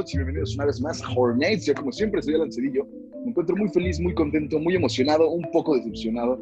[0.00, 1.66] noches y bienvenidos una vez más a Hornets.
[1.66, 2.86] Yo, como siempre, soy Alan Cedillo.
[3.22, 6.40] Me encuentro muy feliz, muy contento, muy emocionado, un poco decepcionado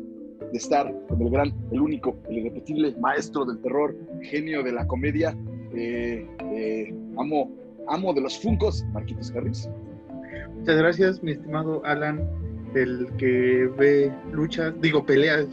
[0.53, 4.87] de estar con el gran, el único, el irrepetible maestro del terror, genio de la
[4.87, 5.37] comedia,
[5.75, 7.51] eh, eh, amo,
[7.89, 9.69] amo de los funcos, Marquitos Harris.
[10.55, 12.31] Muchas gracias, mi estimado Alan,
[12.77, 15.49] el que ve luchas, digo peleas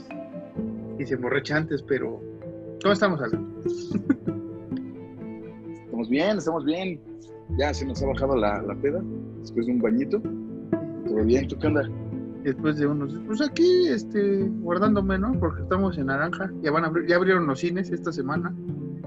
[1.00, 2.22] y se emborracha antes, pero
[2.84, 3.52] ¿cómo estamos, Alan?
[5.86, 7.16] Estamos bien, estamos bien.
[7.58, 9.02] Ya se nos ha bajado la, la peda
[9.40, 10.22] después de un bañito.
[11.05, 11.90] Todo bien, ¿tú qué onda?
[12.44, 15.34] Después de unos, pues aquí, este, guardándome, ¿no?
[15.40, 18.54] Porque estamos en naranja, ya van a abrir, ya abrieron los cines esta semana.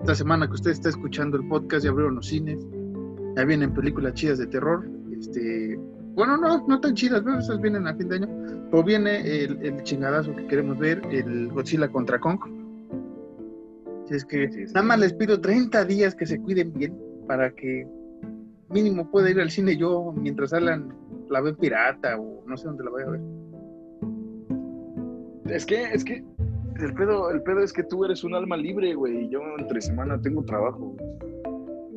[0.00, 2.66] Esta semana que usted está escuchando el podcast, ya abrieron los cines.
[3.36, 4.88] Ya vienen películas chidas de terror.
[5.16, 5.78] Este,
[6.14, 7.38] bueno, no, no tan chidas, ¿no?
[7.38, 8.28] Esas vienen a fin de año.
[8.70, 12.38] Pero viene el, el chingadazo que queremos ver, el Godzilla contra Kong.
[14.06, 14.72] Si es que Sí, sí.
[14.74, 17.86] nada más les pido 30 días que se cuiden bien para que
[18.70, 20.94] mínimo pueda ir al cine yo mientras Alan
[21.28, 23.20] la ve pirata o no sé dónde la vaya a ver.
[25.46, 26.24] Es que, es que,
[26.80, 29.24] el pedo, el pedo es que tú eres un alma libre, güey.
[29.24, 30.94] y Yo entre semana tengo trabajo.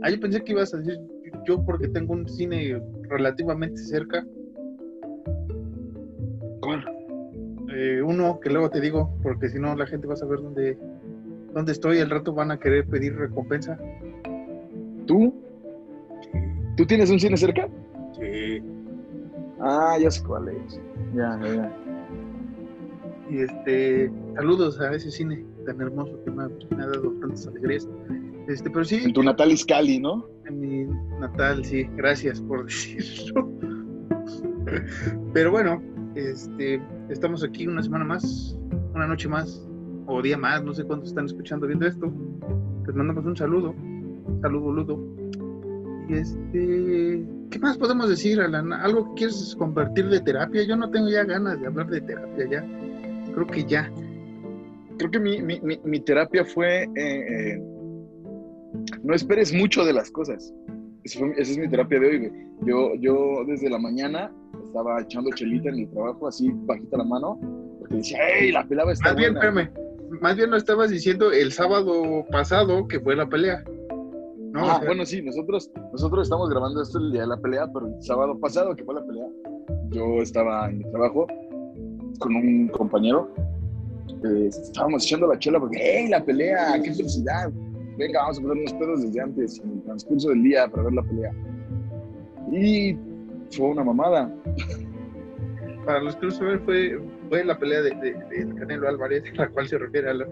[0.01, 0.99] Ah, yo pensé que ibas a decir
[1.45, 4.25] yo porque tengo un cine relativamente cerca.
[6.61, 6.85] ¿Cuál?
[7.73, 10.77] Eh, uno que luego te digo, porque si no la gente va a saber dónde,
[11.53, 11.99] dónde estoy.
[11.99, 13.79] Al rato van a querer pedir recompensa.
[15.05, 15.33] ¿Tú?
[16.77, 17.67] ¿Tú tienes un cine cerca?
[18.19, 18.61] Sí.
[19.59, 20.81] Ah, ya sé cuál es.
[21.13, 21.77] Ya, ya, ya.
[23.29, 27.47] Y este, saludos a ese cine tan hermoso que me ha, me ha dado tantas
[27.47, 27.87] alegrías.
[28.47, 30.31] Este, pero sí, En tu natal Iscali, ¿no?
[30.45, 33.49] en mi natal, sí, gracias por decirlo.
[35.33, 35.81] Pero bueno,
[36.15, 38.57] este, estamos aquí una semana más,
[38.93, 39.67] una noche más,
[40.07, 42.11] o día más, no sé cuántos están escuchando viendo esto.
[42.85, 43.73] Les mandamos un saludo,
[44.41, 44.99] saludo Ludo.
[46.11, 48.73] Este, ¿qué más podemos decir, Alan?
[48.73, 50.63] ¿Algo que quieres compartir de terapia?
[50.63, 52.65] Yo no tengo ya ganas de hablar de terapia ya.
[53.33, 53.91] Creo que ya.
[54.97, 56.83] Creo que mi, mi, mi, mi terapia fue.
[56.83, 57.61] eh, eh,
[59.03, 60.53] no esperes mucho de las cosas.
[61.03, 62.31] Esa, fue- esa es mi terapia de hoy, güey.
[62.65, 64.31] Yo, yo desde la mañana
[64.65, 67.39] estaba echando chelita en mi trabajo, así bajita la mano,
[67.79, 69.49] porque decía, ¡Ey, la pelada está Más bien, buena".
[69.49, 73.63] espérame, más bien lo estabas diciendo el sábado pasado que fue la pelea.
[74.51, 74.69] ¿No?
[74.69, 78.01] Ah, bueno, sí, nosotros, nosotros estamos grabando esto el día de la pelea, pero el
[78.01, 79.27] sábado pasado, que fue la pelea,
[79.89, 81.27] yo estaba en mi trabajo
[82.19, 83.29] con un compañero.
[84.23, 86.79] eh, estábamos echando la chela porque, ¡hey, la pelea!
[86.81, 87.51] ¡Qué felicidad!
[87.97, 90.93] Venga, vamos a poner unos pedos desde antes, en el transcurso del día, para ver
[90.93, 91.31] la pelea.
[92.51, 92.97] Y
[93.51, 94.33] fue una mamada.
[95.85, 99.49] Para los que no saben, fue, fue la pelea de, de, Canelo Álvarez, a la
[99.49, 100.29] cual se refiere Alan.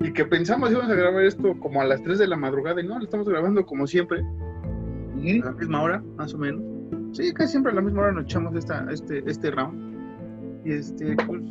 [0.00, 2.86] Y que pensamos íbamos a grabar esto como a las 3 de la madrugada, y
[2.86, 6.62] no, lo estamos grabando como siempre, a la misma hora, más o menos.
[7.12, 10.64] Sí, casi siempre a la misma hora nos echamos esta, este, este round.
[10.64, 11.42] Y este, pues,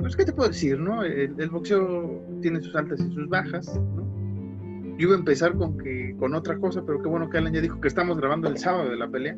[0.00, 1.02] pues, ¿qué te puedo decir, no?
[1.02, 4.04] El, el boxeo tiene sus altas y sus bajas, ¿no?
[4.96, 7.60] Yo iba a empezar con, que, con otra cosa, pero qué bueno que Alan ya
[7.60, 9.36] dijo que estamos grabando el sábado de la pelea.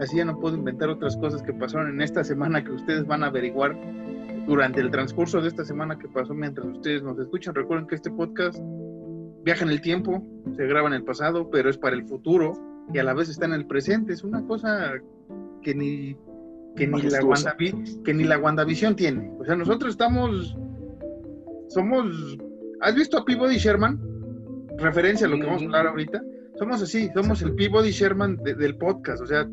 [0.00, 3.24] Así ya no puedo inventar otras cosas que pasaron en esta semana que ustedes van
[3.24, 3.76] a averiguar
[4.46, 7.54] durante el transcurso de esta semana que pasó mientras ustedes nos escuchan.
[7.54, 8.58] Recuerden que este podcast
[9.44, 10.22] viaja en el tiempo,
[10.56, 12.52] se graba en el pasado, pero es para el futuro
[12.92, 14.12] y a la vez está en el presente.
[14.12, 14.92] Es una cosa
[15.62, 16.16] que ni,
[16.76, 17.20] que ni, la.
[17.20, 19.30] Wandavi- que ni la WandaVision tiene.
[19.38, 20.56] O sea, nosotros estamos,
[21.68, 22.38] somos,
[22.80, 23.98] ¿has visto a Peabody Sherman?
[24.78, 26.22] Referencia a lo que vamos a hablar ahorita.
[26.58, 29.22] Somos así, somos el Peabody Sherman de- del podcast.
[29.22, 29.48] O sea,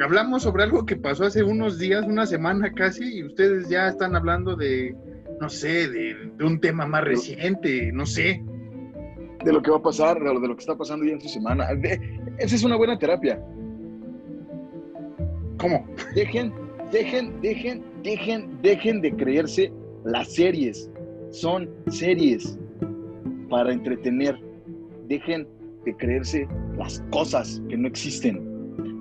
[0.00, 4.16] hablamos sobre algo que pasó hace unos días, una semana casi, y ustedes ya están
[4.16, 4.94] hablando de,
[5.40, 8.42] no sé, de, de un tema más reciente, no sé.
[9.44, 11.20] De lo que va a pasar, de lo, de lo que está pasando ya en
[11.20, 11.74] su semana.
[11.74, 12.00] De-
[12.38, 13.42] esa es una buena terapia.
[15.58, 15.86] ¿Cómo?
[16.14, 16.52] Dejen,
[16.92, 19.72] dejen, dejen, dejen, dejen de creerse
[20.04, 20.88] las series.
[21.30, 22.58] Son series
[23.48, 24.38] para entretener.
[25.08, 25.46] Dejen
[25.84, 26.46] de creerse
[26.78, 28.51] las cosas que no existen.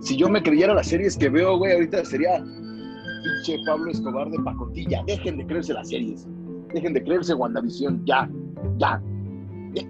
[0.02, 4.40] Si yo me creyera las series que veo, güey, ahorita sería pinche Pablo Escobar de
[4.40, 5.04] pacotilla.
[5.08, 6.28] Dejen de creerse las series.
[6.74, 8.04] Dejen de creerse WandaVision.
[8.06, 8.30] Ya,
[8.78, 9.02] ya.
[9.74, 9.84] Ya,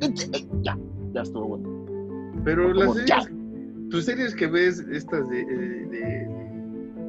[0.62, 0.78] ya,
[1.13, 2.42] ya estuvo bueno.
[2.44, 3.22] Pero las ya.
[3.22, 6.42] series, tus series que ves, estas de, de, de-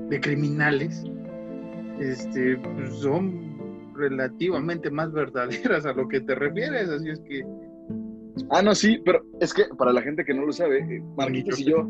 [0.08, 1.04] de criminales,
[1.98, 7.42] este, pues, son relativamente más verdaderas a lo que te refieres, así es que
[8.50, 11.60] Ah, no, sí, pero es que para la gente que no lo sabe, eh, Marquitos
[11.60, 11.88] y yo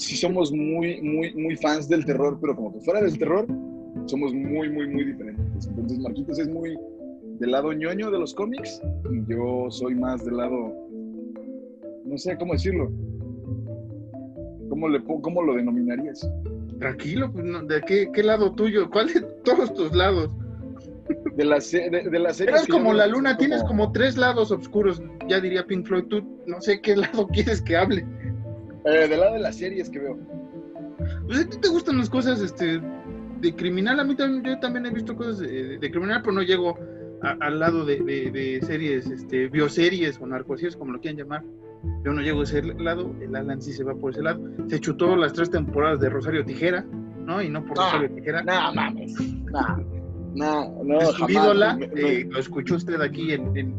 [0.00, 3.46] sí somos muy, muy, muy fans del terror, pero como que fuera del terror,
[4.06, 5.66] somos muy, muy, muy diferentes.
[5.66, 6.76] Entonces, Marquitos es muy
[7.38, 8.80] del lado ñoño de los cómics
[9.12, 10.74] y yo soy más del lado,
[12.04, 12.90] no sé cómo decirlo,
[14.70, 16.30] ¿Cómo, le, cómo lo denominarías?
[16.78, 18.88] Tranquilo, pues, no, ¿de qué, qué lado tuyo?
[18.88, 20.30] ¿Cuál de todos tus lados?
[21.36, 22.54] De la, de, de la serie.
[22.54, 26.04] Eres como la luna, tienes como tres lados oscuros, ya diría Pink Floyd.
[26.04, 28.06] Tú no sé qué lado quieres que hable.
[28.84, 30.18] Eh, del lado de las series que veo.
[31.26, 32.80] Pues a ti te gustan las cosas este,
[33.40, 34.00] de criminal.
[34.00, 36.78] A mí también, yo también he visto cosas de, de criminal, pero no llego
[37.22, 41.42] a- al lado de, de- de series, este, bioseries o narcoseries, como lo quieran llamar.
[42.04, 44.40] Yo no llego a ese lado, el Alan sí se va por ese lado.
[44.68, 46.84] Se chutó las tres temporadas de Rosario Tijera,
[47.24, 47.40] ¿no?
[47.42, 48.42] Y no por Ah, Rosario Tijera.
[48.42, 49.14] No, mames.
[49.46, 49.76] No,
[50.34, 50.98] no, no.
[51.00, 51.30] es su jamás.
[51.30, 53.74] ídola, Me- me- eh, lo escuchó usted aquí en, en,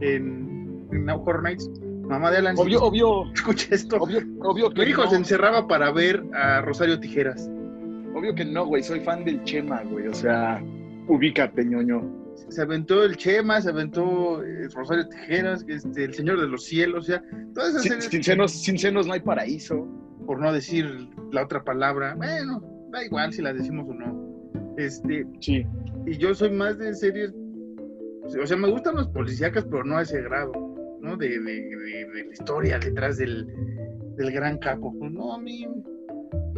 [0.00, 1.70] en, en Now Horror Nights.
[2.08, 3.96] Mamá de Alan, Obvio, obvio, escucha esto.
[3.98, 5.10] obvio, obvio que Mi hijo no.
[5.10, 7.50] se encerraba para ver a Rosario Tijeras.
[8.14, 8.82] Obvio que no, güey.
[8.82, 10.06] Soy fan del Chema, güey.
[10.08, 10.62] O sea,
[11.06, 12.16] ubícate, ñoño.
[12.48, 17.00] Se aventó el Chema, se aventó eh, Rosario Tijeras, este, el Señor de los Cielos,
[17.00, 17.22] o sea,
[17.52, 19.86] todas esas Sin, sin senos, sin senos no hay paraíso.
[20.24, 22.62] por no decir la otra palabra, bueno,
[22.92, 24.74] da igual si la decimos o no.
[24.76, 25.66] Este, Sí.
[26.06, 27.32] y yo soy más de series,
[28.40, 30.52] o sea, me gustan los policíacas, pero no a ese grado,
[31.00, 31.16] ¿no?
[31.16, 33.46] De, de, de- de la historia detrás del,
[34.16, 34.94] del gran capo.
[34.98, 35.66] Pues no, a mí,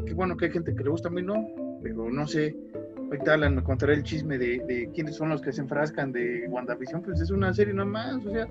[0.07, 1.35] qué bueno que hay gente que le gusta, a mí no,
[1.83, 2.57] pero no sé.
[2.97, 6.47] Ahorita Alan me contará el chisme de, de quiénes son los que se enfrascan de
[6.49, 8.47] WandaVision, pues es una serie nomás, o sea,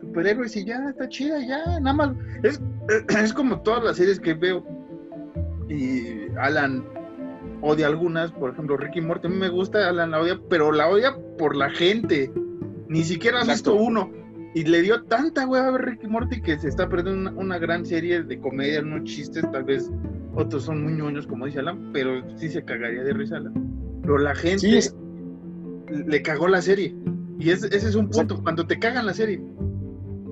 [0.00, 2.16] superhéroes y ya, está chida, ya, nada más.
[2.42, 2.60] Es,
[3.22, 4.64] es como todas las series que veo.
[5.68, 6.84] Y Alan
[7.62, 10.88] odia algunas, por ejemplo, Ricky Morty, a mí me gusta, Alan la odia, pero la
[10.88, 12.30] odia por la gente.
[12.88, 14.10] Ni siquiera ha visto uno.
[14.54, 17.58] Y le dio tanta hueva a ver Ricky Morty que se está perdiendo una, una
[17.58, 19.90] gran serie de comedia, unos chistes, tal vez
[20.34, 23.52] otros son muy ñoños, como dice Alan, pero sí se cagaría de risa Alan.
[24.02, 24.96] Pero la gente Sí, es-
[26.06, 26.94] le cagó la serie.
[27.38, 29.40] Y ese, ese es un punto, cuando te cagan la serie.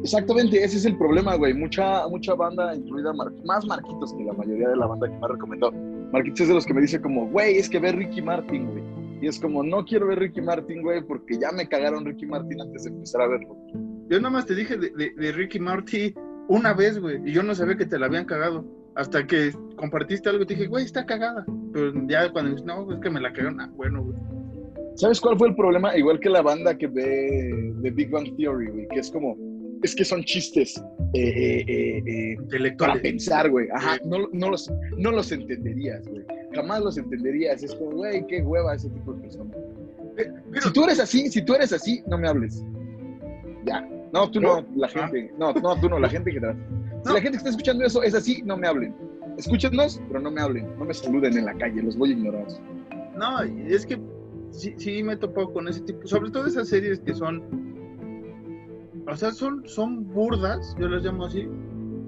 [0.02, 1.54] Exactamente, ese es el problema, güey.
[1.54, 5.24] Mucha, mucha banda, incluida Mar- más Marquitos que la mayoría de la banda que me
[5.24, 5.72] ha recomendado.
[6.12, 8.82] Marquitos es de los que me dice como, güey, es que ve Ricky Martin, güey.
[9.20, 12.60] Y es como, no quiero ver Ricky Martin, güey, porque ya me cagaron Ricky Martin
[12.60, 13.56] antes de empezar a verlo.
[14.08, 16.14] Yo nada más te dije de, de- de Ricky Marty
[16.48, 18.64] una vez, güey, y yo no sabía que te la habían cagado.
[18.94, 21.46] Hasta que compartiste algo te dije, güey, está cagada.
[21.72, 24.16] Pero ya cuando dices, no, es que me la cagaron, ah, bueno, güey.
[24.96, 25.96] ¿Sabes cuál fue el problema?
[25.96, 29.34] Igual que la banda que ve de Big Bang Theory, güey, que es como,
[29.82, 30.76] es que son chistes
[31.14, 33.02] eh, eh, eh, eh, para Intelectuales.
[33.02, 33.68] pensar, güey.
[33.72, 36.22] Ajá, no, no, los, no los entenderías, güey.
[36.54, 37.62] Jamás los entenderías.
[37.62, 39.56] Es como, güey, qué hueva ese tipo de personas.
[40.14, 42.62] Pero- Si tú eres así, si tú eres así, no me hables.
[43.64, 43.88] Ya.
[44.12, 45.32] No, tú no, la gente.
[45.38, 46.56] No, no, tú no, la gente que tra-
[47.02, 47.14] Si No.
[47.14, 48.94] la gente que está escuchando eso es así, no me hablen.
[49.38, 50.68] Escúchennos, pero no me hablen.
[50.78, 52.46] No me saluden en la calle, los voy a ignorar.
[53.16, 53.98] No, es que
[54.50, 57.42] sí, sí me he topado con ese tipo, sobre todo esas series que son,
[59.08, 61.48] o sea, son, son burdas, yo las llamo así,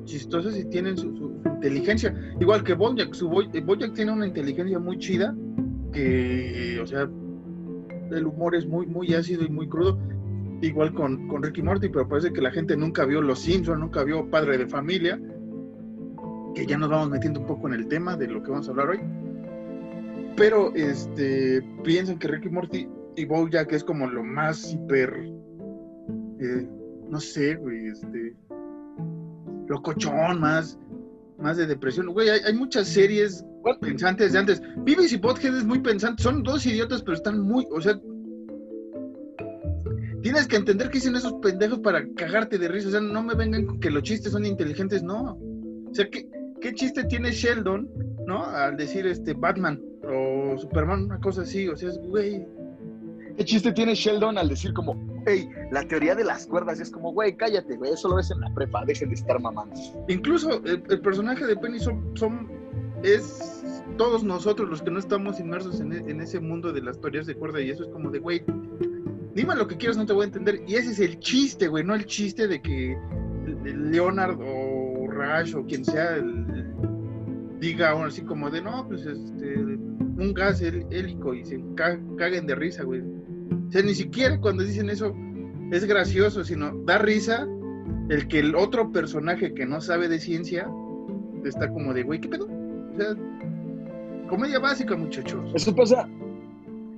[0.04, 2.14] chistosas y tienen su, su- su inteligencia.
[2.40, 5.34] Igual que Bojack, su Boy- Bojack tiene una inteligencia muy chida,
[5.92, 7.08] que, o sea,
[8.10, 9.98] el humor es muy, muy ácido y muy crudo.
[10.60, 14.04] Igual con, con Ricky Morty, pero parece que la gente nunca vio Los Simpsons, nunca
[14.04, 15.20] vio Padre de Familia,
[16.54, 18.70] que ya nos vamos metiendo un poco en el tema de lo que vamos a
[18.70, 19.00] hablar hoy.
[20.36, 25.12] Pero este piensan que Ricky Morty y Bojack es como lo más hiper
[26.40, 26.68] eh,
[27.08, 28.34] no sé, güey, este
[29.68, 30.78] locochón, más
[31.38, 32.06] más de depresión.
[32.08, 33.44] Güey, hay, hay muchas series
[33.80, 34.62] pensantes de antes.
[34.78, 37.98] Beavis y Butthead es muy pensante, son dos idiotas, pero están muy, o sea,
[40.24, 43.34] tienes que entender que dicen esos pendejos para cagarte de risa, o sea, no me
[43.34, 45.38] vengan con que los chistes son inteligentes, no.
[45.90, 46.26] O sea, ¿qué,
[46.62, 47.88] qué chiste tiene Sheldon,
[48.26, 48.42] no?
[48.46, 52.44] Al decir este Batman o Superman, una cosa así, o sea, es, güey,
[53.36, 54.94] ¿Qué chiste tiene Sheldon al decir como,
[55.26, 56.78] hey, la teoría de las cuerdas?
[56.78, 59.40] Y es como, güey, cállate, güey, eso lo ves en la prepa, dejen de estar
[59.40, 59.74] mamando.
[60.08, 62.48] Incluso el, el personaje de Penny son, son-
[63.02, 67.26] es todos nosotros los que no estamos inmersos en, en ese mundo de las teorías
[67.26, 68.42] de cuerda y eso es como de, güey,
[69.34, 70.62] dime lo que quieras, no te voy a entender.
[70.66, 72.96] Y ese es el chiste, güey, no el chiste de que
[73.64, 76.16] Leonard o Rash o quien sea
[77.60, 82.46] diga aún así como de, no, pues este, un gas hélico y se ca- caguen
[82.46, 83.00] de risa, güey.
[83.00, 85.14] O sea, ni siquiera cuando dicen eso
[85.70, 87.46] es gracioso, sino da risa
[88.10, 90.68] el que el otro personaje que no sabe de ciencia
[91.44, 92.46] está como de, güey, ¿qué pedo?
[92.46, 93.14] O sea,
[94.28, 95.50] comedia básica, muchachos.
[95.54, 96.08] Eso pasa.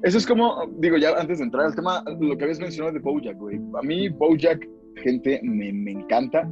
[0.02, 3.00] Eso es como, digo, ya antes de entrar al tema, lo que habías mencionado de
[3.00, 3.60] Bojack, güey.
[3.78, 6.48] A mí, Bojack, gente, me, me encanta.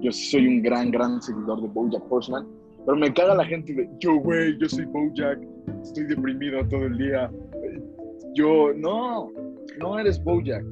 [0.00, 2.46] Yo soy un gran, gran seguidor de Bojack Horseman.
[2.84, 5.38] Pero me caga la gente de, yo, güey, yo soy Bojack,
[5.82, 7.30] estoy deprimido todo el día.
[8.34, 9.32] Yo, no,
[9.78, 10.64] no eres Bojack.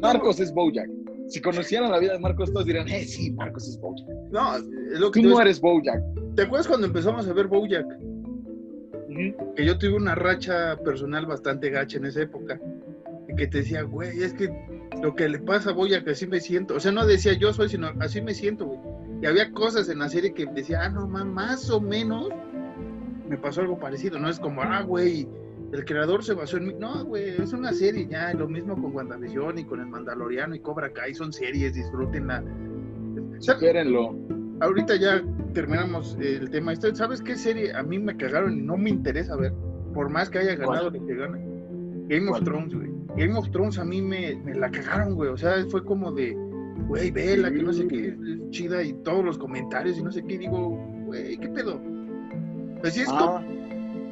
[0.00, 0.88] Marcos es Bojack.
[1.28, 4.06] Si conocieran la vida de Marcos, todos dirían, eh, sí, Marcos es Bojack.
[4.30, 6.02] No, es lo que Tú no eres Bojack.
[6.36, 7.86] ¿Te acuerdas cuando empezamos a ver Bojack?
[9.56, 12.60] Que yo tuve una racha personal bastante gacha en esa época.
[13.28, 14.50] Y que te decía, güey, es que
[15.02, 16.74] lo que le pasa a Bojack así me siento.
[16.74, 18.80] O sea, no decía yo soy, sino así me siento, güey.
[19.22, 22.30] Y había cosas en la serie que decía, ah, no, más o menos
[23.28, 24.18] me pasó algo parecido.
[24.18, 25.28] No es como, ah, güey,
[25.72, 26.74] el creador se basó en mí.
[26.78, 28.34] No, güey, es una serie ya.
[28.34, 31.14] Lo mismo con WandaVision y con el Mandaloriano y Cobra Kai.
[31.14, 32.42] Son series, disfrútenla.
[33.38, 34.16] Espérenlo.
[34.62, 35.20] Ahorita ya
[35.54, 36.72] terminamos el tema.
[36.76, 39.52] ¿Sabes qué serie a mí me cagaron y no me interesa ver?
[39.92, 41.44] Por más que haya ganado lo que gane.
[42.06, 42.88] Game of Thrones, güey.
[43.16, 45.30] Game of Thrones a mí me, me la cagaron, güey.
[45.30, 46.36] O sea, fue como de,
[46.86, 50.22] güey, vela, que no sé qué, es chida y todos los comentarios y no sé
[50.24, 50.38] qué.
[50.38, 51.80] digo, güey, ¿qué pedo?
[52.84, 53.44] Así es ah.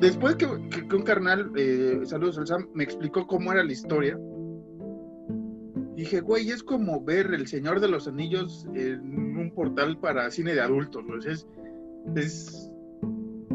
[0.01, 4.19] Después que, un carnal, eh, saludos al Sam, me explicó cómo era la historia,
[6.01, 10.55] dije, güey, es como ver El Señor de los Anillos en un portal para cine
[10.55, 11.47] de adultos, Es,
[12.17, 12.73] es,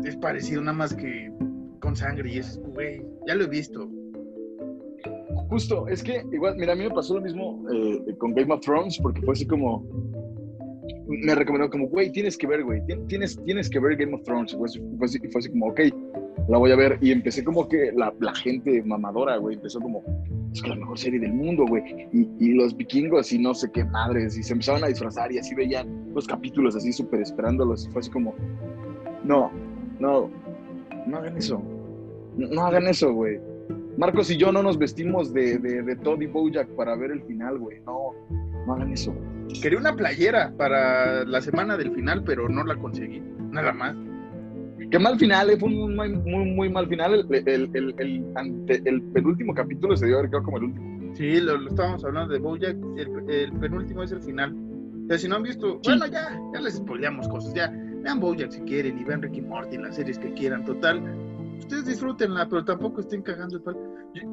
[0.03, 1.31] es parecido nada más que
[1.79, 3.89] con sangre y es, güey, ya lo he visto.
[5.49, 8.61] Justo, es que igual, mira, a mí me pasó lo mismo eh, con Game of
[8.61, 9.83] Thrones, porque fue así como,
[11.07, 14.55] me recomendó como, güey, tienes que ver, güey, tienes, tienes que ver Game of Thrones.
[14.55, 15.81] Fue, fue, fue así como, ok,
[16.47, 16.97] la voy a ver.
[17.01, 20.03] Y empecé como que la, gente mamadora, güey, empezó como,
[20.53, 22.07] es que la mejor serie del mundo, güey.
[22.13, 25.39] Y, y, los vikingos y no sé qué madres, y se empezaban a disfrazar y
[25.39, 27.85] así veían los capítulos así súper esperándolos.
[27.87, 28.35] Y fue así como,
[29.23, 29.51] no,
[29.99, 30.29] no,
[31.07, 31.61] no hagan eso.
[32.37, 33.39] No, hagan eso, güey.
[33.97, 37.21] Marcos y yo no nos vestimos de, de, de Todd y Bojack para ver el
[37.23, 37.79] final, güey.
[37.85, 38.11] No,
[38.67, 39.15] no hagan eso.
[39.61, 43.21] Quería una playera para la semana del final, pero no la conseguí.
[43.51, 43.95] Nada más.
[44.91, 47.27] Qué mal final, eh, fue un muy, muy, muy mal final.
[47.29, 51.15] El, el, el, el, penúltimo capítulo se dio haber quedado como el último.
[51.15, 52.77] Sí, lo, estábamos hablando de Bojack.
[52.97, 54.55] El, penúltimo es el final.
[55.05, 57.53] O sea, si no han visto, bueno, ya, ya les spoileamos cosas.
[57.53, 57.71] Ya,
[58.03, 60.65] vean Bojack si quieren y vean Ricky Morty, las series que quieran.
[60.65, 61.01] Total,
[61.57, 63.79] ustedes disfrútenla, pero tampoco estén cagando el palo.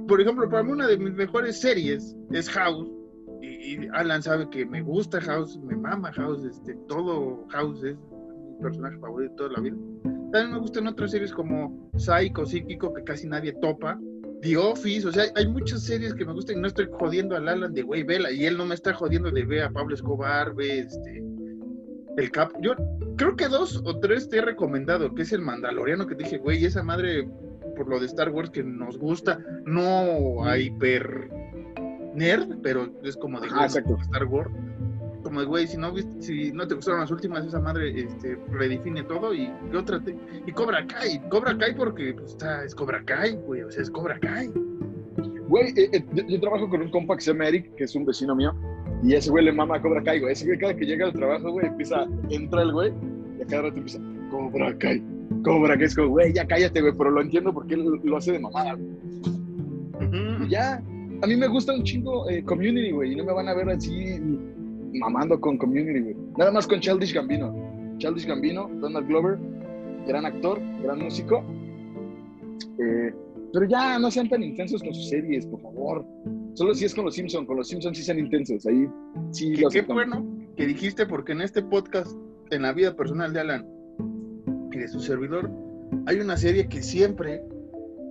[0.07, 2.91] Por ejemplo, para mí una de mis mejores series es House.
[3.41, 7.97] Y, y Alan sabe que me gusta House, me mama House, este, todo House es
[7.97, 9.77] mi personaje favorito de toda la vida.
[10.33, 13.99] También me gustan otras series como Psycho, Psíquico, que casi nadie topa.
[14.41, 17.49] The Office, o sea, hay muchas series que me gustan y no estoy jodiendo al
[17.49, 20.53] Alan de güey, vela, y él no me está jodiendo de ve a Pablo Escobar,
[20.55, 21.23] ve este,
[22.17, 22.51] el Cap.
[22.61, 22.73] Yo
[23.17, 26.39] creo que dos o tres te he recomendado, que es el Mandaloriano, que te dije,
[26.39, 27.29] güey, esa madre,
[27.77, 31.31] por lo de Star Wars que nos gusta, no a hiper
[32.15, 34.51] nerd, pero es como de Star Wars
[35.23, 39.33] como güey, si no, si no te gustaron las últimas, esa madre este, redefine todo
[39.35, 40.01] y, otra
[40.47, 43.91] y Cobra Kai, Cobra Kai porque pues, está, es Cobra Kai, güey, o sea, es
[43.91, 44.51] Cobra Kai.
[45.49, 48.07] Güey, eh, eh, yo, trabajo con un compa que se llama Eric, que es un
[48.07, 48.55] vecino mío,
[49.03, 50.33] y ese güey le mama a Cobra Kai, güey.
[50.33, 52.93] Ese güey cada que llega al trabajo, güey, empieza, entra el güey,
[53.39, 54.01] y a cada rato empieza,
[54.31, 55.03] Cobra Kai,
[55.45, 58.33] Cobra Kai, es como, güey, ya cállate, güey, pero lo entiendo porque él lo hace
[58.33, 58.79] de mamada,
[60.41, 60.83] Y ya,
[61.23, 63.69] a mí me gusta un chingo eh, Community, güey, y no me van a ver
[63.71, 64.19] así
[64.93, 66.17] mamando con Community, güey.
[66.37, 67.55] Nada más con Childish Gambino.
[67.99, 69.39] Childish Gambino, Donald Glover,
[70.07, 71.45] gran actor, gran músico.
[72.79, 73.13] Eh,
[73.53, 76.07] pero ya no sean tan intensos con sus series, por favor.
[76.55, 78.67] Solo si es con los Simpsons, con los Simpsons sí sean intensos.
[78.67, 78.89] Ahí
[79.31, 82.11] sí Qué, qué bueno que dijiste, porque en este podcast,
[82.51, 83.67] en la vida personal de Alan
[84.71, 85.51] y de su servidor,
[86.07, 87.43] hay una serie que siempre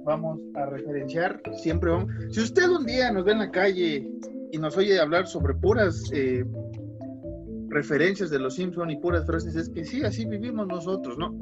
[0.04, 2.12] vamos a referenciar, siempre vamos.
[2.32, 4.08] Si usted un día nos ve en la calle
[4.52, 6.44] y nos oye hablar sobre puras eh,
[7.72, 11.34] referencias de los Simpson y puras frases, es que sí, así vivimos nosotros, ¿no?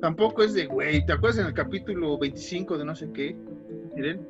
[0.00, 3.36] Tampoco es de, güey, ¿te acuerdas en el capítulo 25 de no sé qué?
[3.94, 4.26] Miren,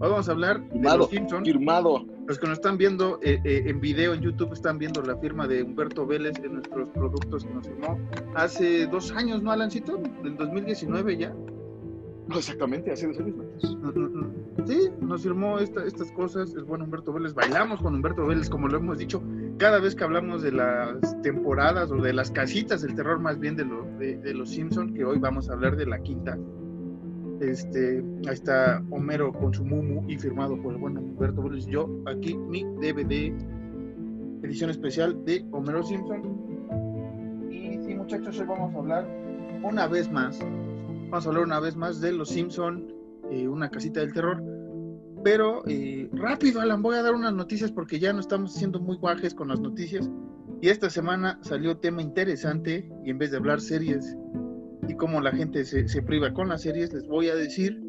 [0.00, 1.44] hoy vamos a hablar de los Simpson.
[1.44, 2.06] Firmado.
[2.26, 5.46] Los que nos están viendo eh, eh, en video en YouTube están viendo la firma
[5.46, 7.98] de Humberto Vélez en nuestros productos que nos firmó
[8.34, 10.00] hace dos años, ¿no, Alancito?
[10.22, 11.34] Del 2019 ya.
[12.36, 13.34] Exactamente, hace dos años.
[14.66, 18.78] Sí, nos firmó estas cosas, es bueno Humberto Vélez, bailamos con Humberto Vélez, como lo
[18.78, 19.22] hemos dicho,
[19.60, 23.56] cada vez que hablamos de las temporadas o de las casitas del terror más bien
[23.56, 26.38] de, de, los Simpsons, que hoy vamos a hablar de la quinta.
[27.42, 31.66] Este, ahí está Homero con su mumu y firmado por el buen Humberto Vélez.
[31.66, 33.34] Yo aquí mi DVD
[34.42, 36.22] edición especial de Homero Simpson.
[37.50, 39.06] Y sí, muchachos, hoy vamos a hablar
[39.62, 40.40] una vez más
[41.10, 42.86] Vamos a hablar una vez más de Los Simpson,
[43.32, 44.40] eh, una casita del terror.
[45.22, 48.96] Pero eh, rápido, Alan, voy a dar unas noticias porque ya no estamos siendo muy
[48.96, 50.10] guajes con las noticias.
[50.60, 54.16] Y esta semana salió tema interesante y en vez de hablar series
[54.88, 57.82] y cómo la gente se, priva con las series, les voy a decir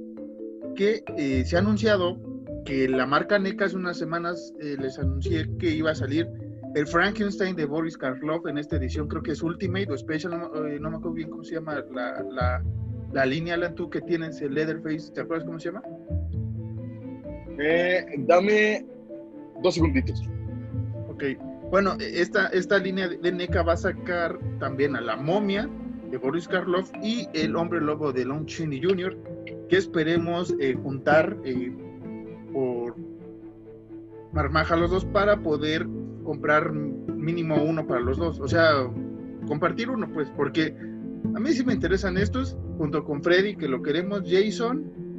[0.75, 2.19] que eh, se ha anunciado
[2.65, 6.29] que la marca NECA hace unas semanas les anuncié que iba a salir
[6.75, 10.65] el Frankenstein de Boris Karloff en esta edición, creo que es Ultimate o Special, no,
[10.65, 12.63] eh, no me acuerdo bien cómo se llama la, la,
[13.11, 15.83] la línea, Alan, tú que tienes el Leatherface, ¿te acuerdas cómo se llama?
[17.59, 18.85] Eh, dame
[19.61, 20.23] dos segunditos.
[21.09, 21.23] Ok,
[21.69, 25.69] bueno, esta, esta línea de NECA va a sacar también a la momia
[26.09, 29.17] de Boris Karloff y el hombre lobo de Lon Chaney Jr.,
[29.69, 31.71] que esperemos eh, juntar eh,
[32.51, 32.95] por
[34.33, 35.87] marmaja los dos para poder
[36.23, 38.39] comprar mínimo uno para los dos.
[38.39, 38.89] O sea,
[39.47, 40.75] compartir uno, pues, porque
[41.33, 45.10] a mí sí me interesan estos, junto con Freddy, que lo queremos, Jason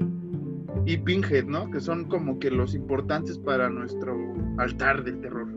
[0.84, 1.70] y Pinhead, ¿no?
[1.70, 4.16] Que son como que los importantes para nuestro
[4.58, 5.48] altar del terror.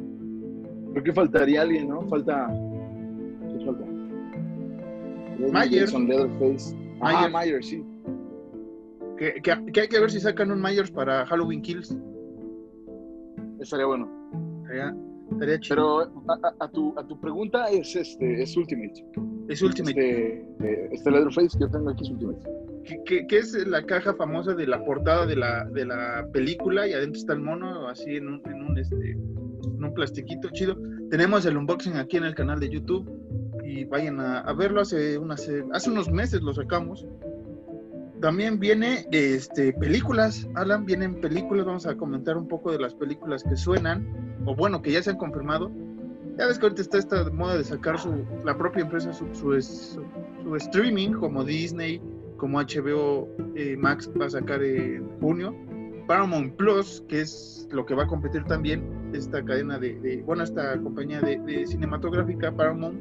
[0.91, 2.01] Creo que faltaría alguien, ¿no?
[2.07, 2.47] Falta.
[3.57, 3.85] ¿Qué falta?
[5.39, 5.93] Myers.
[7.01, 7.83] Ah, Myers, sí.
[9.17, 11.95] Que, que- que hay que ver si sacan un Myers para Halloween Kills.
[13.59, 14.09] Estaría bueno.
[14.63, 14.95] Estaría,
[15.31, 15.75] estaría chido.
[15.75, 19.05] Pero a, a- a tu, a tu pregunta es este es Ultimate.
[19.49, 19.91] es Ultimate.
[19.99, 22.39] Este, eh, este Leatherface que yo tengo aquí es Ultimate.
[22.85, 26.87] Que, que- que es la caja famosa de la portada de la, de la película
[26.87, 30.77] y adentro está el mono así en un, en un, este, en un plastiquito chido.
[31.09, 33.09] Tenemos el unboxing aquí en el canal de YouTube
[33.63, 34.81] y vayan a, a verlo.
[34.81, 37.05] Hace, unas, hace unos meses lo sacamos.
[38.21, 41.65] También viene este, películas, Alan, vienen películas.
[41.65, 44.07] Vamos a comentar un poco de las películas que suenan,
[44.45, 45.69] o bueno, que ya se han confirmado.
[46.37, 49.53] Ya ves que ahorita está esta moda de sacar su, la propia empresa su, su,
[49.53, 49.99] es-
[50.43, 52.01] su streaming, como Disney,
[52.37, 55.55] como HBO eh, Max va a sacar en junio.
[56.07, 60.79] Paramount Plus, que es lo que va a competir también, esta cadena de, bueno, esta
[60.79, 62.99] compañía de, de cinematográfica, Paramount,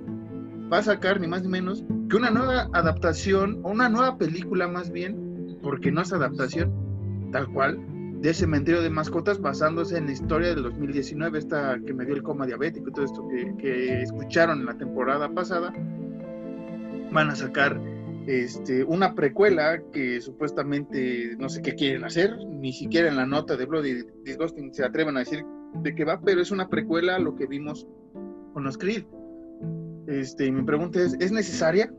[0.73, 4.69] va a sacar ni más ni menos que una nueva adaptación, o una nueva película
[4.69, 6.73] más bien, porque no es adaptación,
[7.33, 7.79] tal cual,
[8.21, 12.23] de Cementerio de Mascotas, basándose en la historia del 2019, esta que me dio el
[12.23, 15.75] coma diabético y todo esto que, que escucharon en la temporada pasada.
[17.13, 17.79] Van a sacar
[18.27, 23.57] este, una precuela que supuestamente no sé qué quieren hacer, ni siquiera en la nota
[23.57, 25.45] de Bloody Disgusting se atreven a decir
[25.83, 27.87] de qué va, pero es una precuela a lo que vimos
[28.53, 29.05] con los Creed.
[30.07, 31.93] Este, mi pregunta es, ¿es necesaria?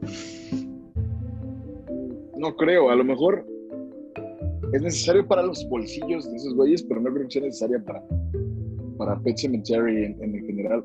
[2.37, 3.45] No creo, a lo mejor
[4.73, 8.03] es necesario para los bolsillos de esos güeyes, pero no creo que sea necesaria para,
[8.97, 10.83] para Pet Cemetery en, en general.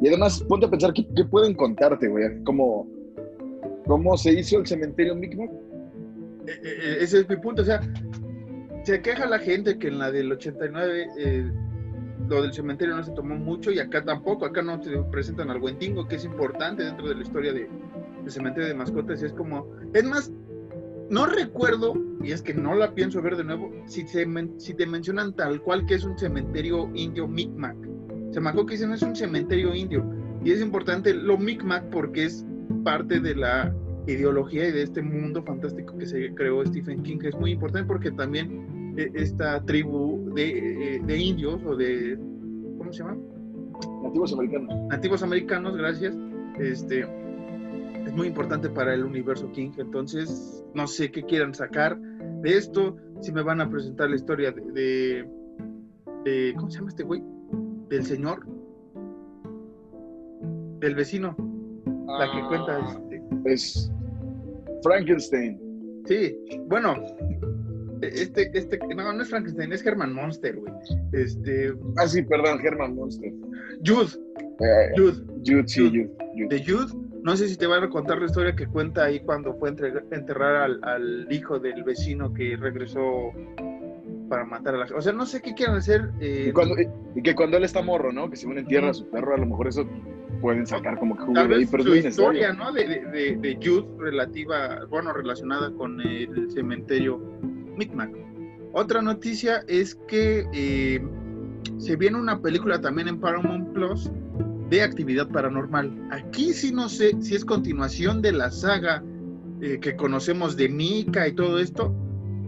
[0.00, 2.42] Y además, ponte a pensar qué, pueden contarte, güey.
[2.44, 2.88] ¿Cómo,
[3.86, 5.50] ¿Cómo se hizo el cementerio Micmac?
[6.46, 7.80] Eh, eh, ese es mi punto, o sea,
[8.84, 11.50] se queja la gente que en la del 89 eh,
[12.28, 15.60] lo del cementerio no se tomó mucho y acá tampoco, acá no te presentan al
[15.78, 17.68] Tingo, que es importante dentro de la historia de,
[18.22, 20.32] del cementerio de mascotas, y es como, es más,
[21.10, 25.34] no recuerdo, y es que no la pienso ver de nuevo, si, se te mencionan
[25.34, 27.76] tal cual que es un cementerio indio Micmac.
[28.30, 30.04] Se me acuerdo que dicen es un cementerio indio,
[30.44, 32.46] y es importante lo Micmac porque es
[32.82, 33.74] parte de la
[34.06, 37.86] ideología y de este mundo fantástico que se creó Stephen King, que es muy importante
[37.86, 42.18] porque también eh, esta tribu de, eh, de indios o de,
[42.78, 43.16] ¿cómo se llama?
[44.02, 44.74] Nativos americanos.
[44.90, 46.16] Nativos americanos, gracias,
[46.58, 47.00] este,
[48.04, 52.96] es muy importante para el universo King, entonces no sé qué quieran sacar de esto,
[53.20, 55.28] si me van a presentar la historia de, de,
[56.24, 57.22] de- ¿cómo se llama este güey?
[57.88, 58.44] Del señor,
[60.80, 61.36] del vecino,
[62.06, 63.92] la que cuenta Ah, este, Es
[64.82, 65.60] Frankenstein.
[66.06, 66.36] Sí,
[66.66, 66.94] bueno,
[68.02, 70.72] este, este, no, no es Frankenstein, es Herman Monster, güey.
[71.12, 73.32] Este, Ah, sí, perdón, Herman Monster.
[73.86, 74.10] Jude,
[74.60, 76.10] Eh, Jude, Jude, sí, Jude.
[76.34, 76.48] Jude.
[76.48, 76.92] de Jude.
[77.22, 79.72] No sé si te van a contar la historia que cuenta ahí cuando fue a
[79.72, 83.30] entregar- enterrar al, al hijo del vecino que regresó
[84.28, 84.98] para matar a la gente.
[84.98, 86.10] O sea, no sé qué quieran hacer.
[86.20, 88.28] eh, Y, cuando- y- y que cuando él está morro, ¿no?
[88.28, 89.86] Que según entierra a su perro, a lo mejor eso
[90.42, 92.32] pueden sacar como que jugo de ahí, pero es su innecesario.
[92.42, 92.72] historia, ¿no?
[92.72, 97.18] De, de, de- de Jude relativa, bueno, relacionada con el cementerio
[97.76, 98.10] Micmac.
[98.74, 101.00] Otra noticia es que eh,
[101.78, 104.10] se viene una película también en Paramount Plus
[104.68, 106.08] de actividad paranormal.
[106.10, 109.02] Aquí sí no sé si es continuación de la saga
[109.60, 111.94] eh, que conocemos de Mika y todo esto,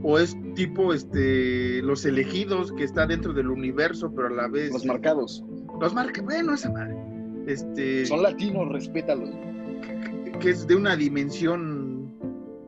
[0.03, 4.73] o es tipo este los elegidos que está dentro del universo, pero a la vez
[4.73, 5.45] Los marcados.
[5.81, 6.97] los marca, bueno, esa madre.
[7.47, 9.31] Este Son latinos, respétalos.
[10.41, 12.13] que es de una dimensión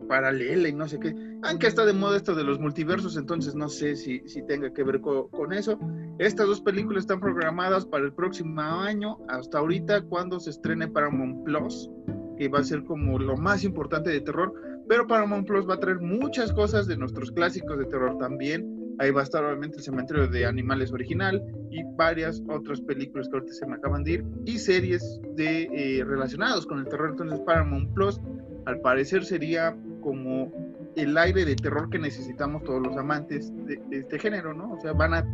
[0.09, 1.15] paralela y no sé qué.
[1.43, 4.85] Aunque está de moda esto de los multiversos, entonces no sé si, si tenga que
[4.85, 5.79] ver co- con, eso.
[6.19, 11.45] Estas dos películas están programadas para el próximo año, hasta ahorita cuando se estrene Paramount
[11.45, 11.91] Plus,
[12.39, 14.53] que va a ser como lo más importante de terror,
[14.89, 19.11] pero Paramount Plus va a traer muchas cosas de nuestros clásicos de terror también, Ahí
[19.11, 23.52] va a estar obviamente el Cementerio de Animales original y varias otras películas que ahorita
[23.52, 27.11] se me acaban de ir y series de, eh, relacionados con el terror.
[27.11, 28.20] Entonces Paramount Plus
[28.64, 30.52] al parecer sería como
[30.96, 34.72] el aire de terror que necesitamos todos los amantes de, este género, ¿no?
[34.72, 35.24] O sea, van a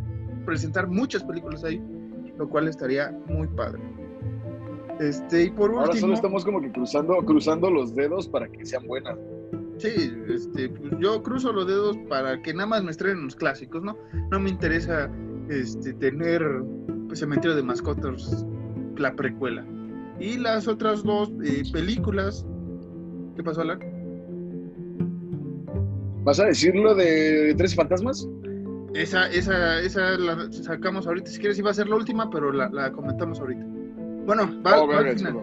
[0.44, 1.81] presentar muchas películas ahí,
[2.37, 3.81] lo cual estaría muy padre.
[4.98, 5.81] Este, y por último...
[5.87, 9.18] Ahora solo estamos como que cruzando, cruzando los dedos para que sean buenas.
[9.83, 13.83] Sí, este, pues yo cruzo los dedos para que nada más me estrenen los clásicos,
[13.83, 13.99] ¿no?
[14.31, 15.11] No me interesa
[15.49, 16.40] este, tener
[17.09, 18.47] pues, Cementerio de Mascotas,
[18.97, 19.66] la precuela.
[20.21, 22.47] Y las otras dos eh, películas.
[23.35, 23.81] ¿Qué pasó, Alan?
[26.23, 28.29] ¿Vas a decir lo de Tres Fantasmas?
[28.95, 31.29] Esa, esa, esa la sacamos ahorita.
[31.29, 33.66] Si quieres, iba a ser la última, pero la, comentamos ahorita.
[34.27, 35.38] Bueno, va, oh, al final.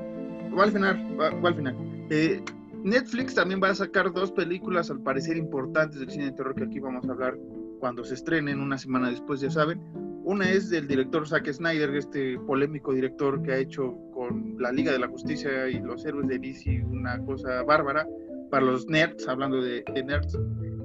[0.57, 1.17] Va al final.
[1.19, 1.75] Va, al final.
[2.09, 2.41] Eh,
[2.83, 6.63] Netflix también va a sacar dos películas al parecer importantes del cine de terror que
[6.63, 7.37] aquí vamos a hablar
[7.79, 9.81] cuando se estrenen una semana después, ya saben.
[10.23, 14.91] Una es del director Zack Snyder, este polémico director que ha hecho con la Liga
[14.91, 18.07] de la Justicia y los héroes de DC una cosa bárbara
[18.51, 20.37] para los nerds, hablando de, nerds.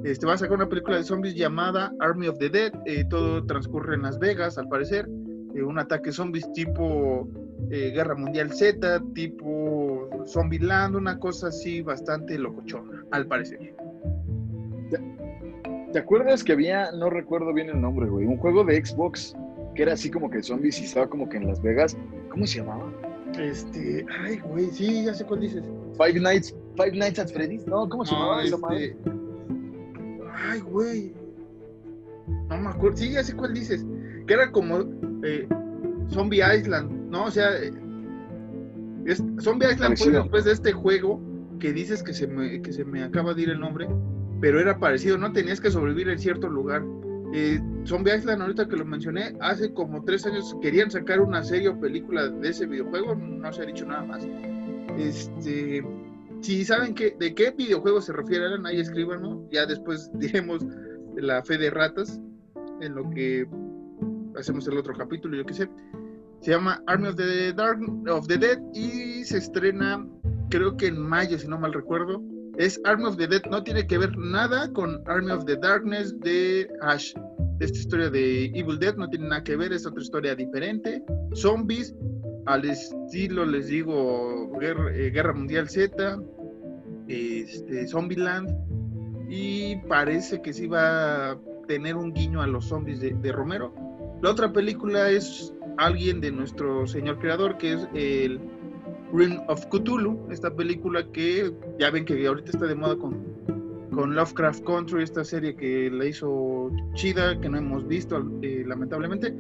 [0.04, 2.72] Este, va a sacar una película de zombies llamada Army of the Dead.
[2.86, 5.08] Eh, todo transcurre en Las Vegas, al parecer.
[5.54, 7.28] Eh, un ataque zombies tipo
[7.70, 9.48] eh, Guerra Mundial Z, tipo
[10.26, 13.74] Zombieland, una cosa así bastante locochona, al parecer.
[15.92, 19.36] ¿Te, acuerdas que había, no recuerdo bien el nombre, güey, un juego de Xbox
[19.74, 21.96] que era así como que zombies y estaba como que en Las Vegas?
[22.30, 22.92] ¿Cómo se llamaba?
[23.38, 25.64] Este, ay, güey, sí, ya sé cuál dices.
[25.96, 27.88] Five Nights, Five Nights at Freddy's, ¿no?
[27.88, 28.96] ¿Cómo se llamaba este...
[30.32, 31.14] Ay, güey.
[32.48, 33.84] No me acuerdo, sí, ya sé cuál dices.
[34.26, 34.80] Que era como
[35.22, 35.46] eh,
[36.10, 37.24] Zombie Island, ¿no?
[37.24, 37.50] O sea,
[39.40, 41.20] Zombie Island fue después de este juego
[41.58, 43.88] que dices que se, me, que se me acaba de ir el nombre,
[44.40, 45.32] pero era parecido, ¿no?
[45.32, 46.82] Tenías que sobrevivir en cierto lugar.
[47.32, 51.68] Eh, Zombie Island, ahorita que lo mencioné, hace como tres años querían sacar una serie
[51.68, 54.26] o película de ese videojuego, no se ha dicho nada más.
[54.98, 55.84] Este,
[56.40, 59.48] si saben que, de qué videojuego se refieren, ahí escriban, ¿no?
[59.50, 60.64] Ya después diremos
[61.16, 62.20] la fe de ratas,
[62.80, 63.46] en lo que
[64.36, 65.68] hacemos el otro capítulo, yo qué sé.
[66.44, 70.06] Se llama Army of the, Dark, of the Dead y se estrena,
[70.50, 72.22] creo que en mayo, si no mal recuerdo.
[72.58, 76.20] Es Army of the Dead, no tiene que ver nada con Army of the Darkness
[76.20, 77.14] de Ash.
[77.60, 81.02] Esta historia de Evil Dead no tiene nada que ver, es otra historia diferente.
[81.34, 81.94] Zombies,
[82.44, 86.20] al estilo, les digo, Guerra, eh, Guerra Mundial Z,
[87.08, 88.50] este, Zombieland,
[89.30, 93.72] y parece que sí va a tener un guiño a los zombies de Romero
[94.24, 98.40] la otra película es alguien de nuestro señor creador, que es el
[99.12, 103.16] Ring of Cthulhu, esta película que ya ven que ahorita está de moda con,
[103.92, 109.34] con Lovecraft Country, esta serie que la hizo chida, que no hemos visto eh, lamentablemente,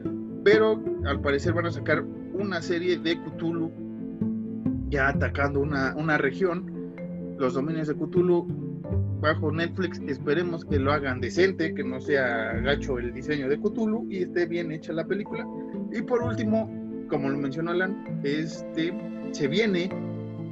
[0.44, 3.72] pero al parecer van a sacar una serie de Cthulhu
[4.90, 6.94] ya atacando una, una región,
[7.38, 8.46] los dominios de Cthulhu
[9.20, 10.00] bajo Netflix.
[10.06, 14.46] Esperemos que lo hagan decente, que no sea gacho el diseño de Cthulhu y esté
[14.46, 15.44] bien hecha la película.
[15.94, 16.68] Y por último,
[17.08, 18.92] como lo mencionó Alan, este,
[19.30, 19.88] se viene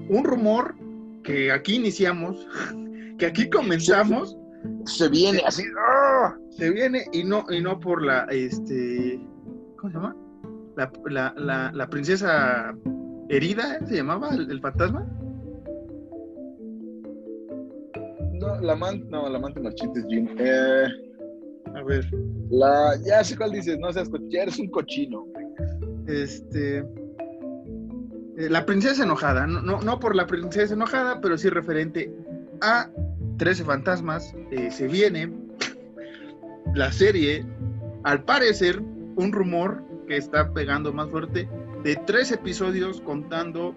[0.08, 0.76] un rumor
[1.24, 2.46] que aquí iniciamos,
[3.18, 4.38] que aquí comenzamos.
[4.84, 5.64] Se viene así.
[6.50, 9.20] Se viene y no, y no por la, este,
[9.76, 10.16] ¿cómo se llama?
[10.76, 12.72] La, la, la, princesa
[13.28, 15.04] herida, ¿se llamaba el fantasma?
[18.34, 20.28] No, la amante, no, la amante marchita es Jim.
[20.38, 20.86] Eh,
[21.74, 22.08] a ver.
[22.50, 25.26] La, ya sé cuál dices, no seas ya eres un cochino.
[26.06, 26.78] Este.
[26.78, 32.12] Eh, la princesa enojada, no, no, por la princesa enojada, pero sí referente
[32.60, 32.90] a
[33.38, 34.34] 13 fantasmas.
[34.50, 35.32] Eh, se viene
[36.74, 37.44] la serie,
[38.04, 41.48] al parecer, un rumor que está pegando más fuerte,
[41.84, 43.74] de tres episodios contando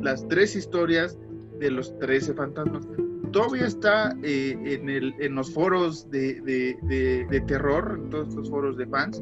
[0.00, 1.18] las tres historias
[1.60, 2.86] de los 13 fantasmas
[3.34, 8.76] todavía está eh, en, el, en los foros de, de, terror, en todos los foros
[8.76, 9.20] de fans,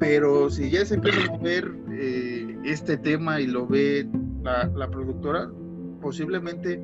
[0.00, 4.06] pero si ya se empieza a ver eh, este tema y lo ve
[4.42, 5.48] la, productora,
[6.02, 6.82] posiblemente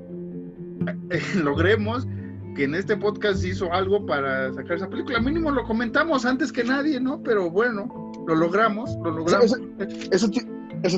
[1.10, 2.06] eh, logremos
[2.54, 5.20] que en este podcast hizo algo para sacar esa película.
[5.20, 7.22] Mínimo lo comentamos antes que nadie, ¿no?
[7.22, 9.58] Pero bueno, lo logramos, lo logramos.
[10.12, 10.40] Eso, te,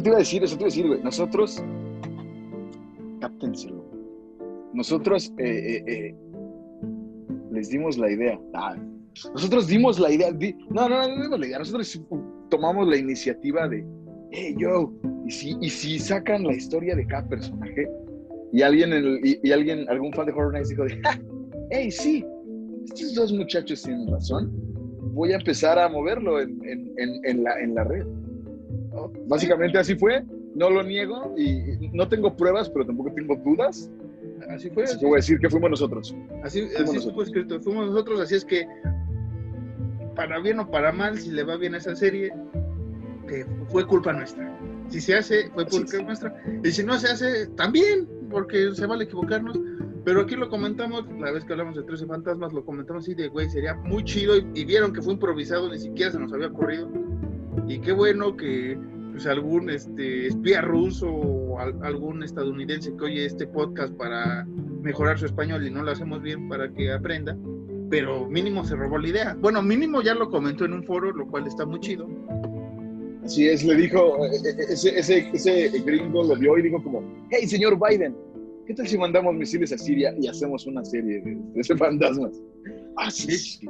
[0.08, 1.02] iba a decir, eso te iba a decir, güey.
[1.02, 1.60] Nosotros,
[3.20, 3.87] cáptenselo
[4.74, 5.44] nosotros eh,
[5.76, 6.14] eh, eh,
[7.52, 8.40] les dimos la idea.
[8.54, 8.76] Ah,
[9.32, 10.30] nosotros dimos la idea.
[10.70, 11.58] no, no, no dimos la idea.
[11.58, 12.00] Nosotros
[12.50, 13.84] tomamos la iniciativa de,
[14.32, 14.92] hey, yo,
[15.26, 17.88] y si, y si sacan la historia de cada personaje,
[18.52, 21.00] y alguien, y, alguien, algún fan de Horror Nights dijo, de,
[21.70, 22.24] hey, sí,
[22.84, 24.50] estos dos muchachos tienen razón.
[25.12, 28.06] voy a empezar a moverlo en, la, en la red.
[29.26, 33.90] Básicamente así fue, no lo niego y no tengo pruebas, pero tampoco tengo dudas.
[34.48, 34.84] Así fue.
[34.84, 36.14] Así que voy a decir que fuimos nosotros.
[36.42, 38.66] Así, fuimos así fue escrito, fuimos nosotros, así es que
[40.18, 42.32] para bien o para mal, si le va bien a esa serie,
[43.28, 44.52] que fue culpa nuestra.
[44.88, 46.34] Si se hace, fue culpa nuestra.
[46.64, 49.56] Y si no se hace, también, porque se vale equivocarnos.
[50.04, 53.28] Pero aquí lo comentamos, la vez que hablamos de 13 fantasmas, lo comentamos así de,
[53.28, 54.36] güey, sería muy chido.
[54.36, 56.90] Y, vieron que fue improvisado, ni siquiera se nos había ocurrido.
[57.68, 58.76] Y qué bueno que
[59.18, 64.46] pues, algún este, espía ruso o algún estadounidense que oye este podcast para
[64.80, 67.36] mejorar su español y no lo hacemos bien para que aprenda,
[67.90, 69.36] pero mínimo se robó la idea.
[69.40, 72.08] Bueno, mínimo ya lo comentó en un foro, lo cual está muy chido.
[73.24, 77.02] Así es, le dijo, eh, eh, ese, ese, ese gringo lo vio y dijo como,
[77.30, 78.16] hey, señor Biden,
[78.68, 82.40] ¿qué tal si mandamos misiles a Siria y hacemos una serie de, ese fantasmas?
[82.96, 83.68] Ah, sí, sí.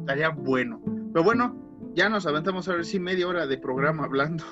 [0.00, 0.82] Estaría bueno.
[1.14, 4.44] Pero bueno, ya nos aventamos a ver si media hora de programa hablando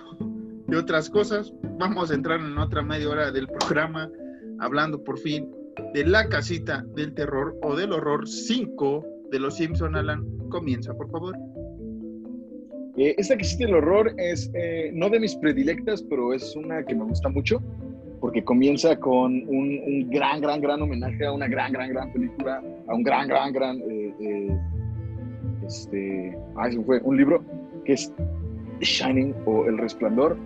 [0.67, 1.53] de otras cosas.
[1.79, 4.11] Vamos a entrar en otra media hora del programa
[4.59, 5.51] hablando por fin
[5.95, 10.27] de la casita del terror o del horror 5 de los Simpson, Alan.
[10.51, 11.35] Comienza, por favor.
[12.97, 16.85] Eh, esta que existe el horror es eh, no de mis predilectas, pero es una
[16.85, 17.63] que me gusta mucho,
[18.21, 22.95] porque comienza con un, gran, gran, gran homenaje a una gran, gran, gran película, a
[22.95, 24.59] un gran, gran, gran, eh,
[25.71, 27.43] este, ah, fue, un libro
[27.85, 28.13] que es
[28.81, 30.37] Shining o El Resplandor,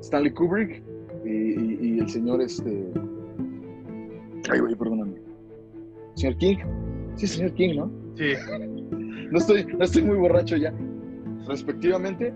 [0.00, 0.82] Stanley Kubrick
[1.24, 2.92] y, el señor, este,
[4.50, 5.14] ay, güey, perdóname,
[6.14, 6.56] señor King,
[7.16, 7.90] sí, señor King, ¿no?
[8.16, 8.34] Sí
[9.34, 10.72] no estoy, no estoy muy borracho ya.
[11.48, 12.32] Respectivamente,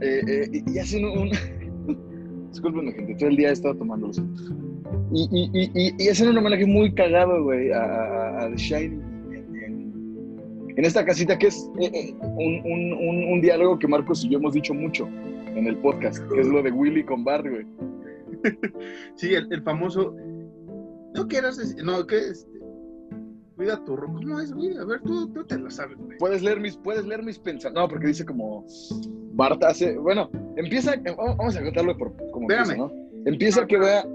[0.00, 1.30] eh, eh, y hacen un...
[2.50, 4.10] Disculpenme, gente, todo el día he estado tomando
[5.12, 9.02] Y, y, y, y, hacen un homenaje muy cagado, güey, a, a, The Shining
[10.78, 14.54] en, esta casita que es eh, un, un, un, diálogo que Marcos y yo hemos
[14.54, 15.06] dicho mucho
[15.54, 17.66] en el podcast, que es lo de Willy con Barry, güey.
[19.16, 20.14] Sí, el, el famoso...
[21.14, 21.58] No quieras...
[21.82, 22.46] No, que es
[23.58, 24.76] Cuida tu ¿Cómo es, güey?
[24.76, 26.16] A ver, tú, tú te lo sabes, güey.
[26.18, 27.82] Puedes leer mis, puedes leer mis pensamientos.
[27.82, 28.64] No, porque dice como.
[29.32, 29.98] Bart hace.
[29.98, 30.94] Bueno, empieza.
[31.16, 32.92] Vamos a contarlo por como empieza, ¿no?
[33.24, 34.06] Empieza que vea.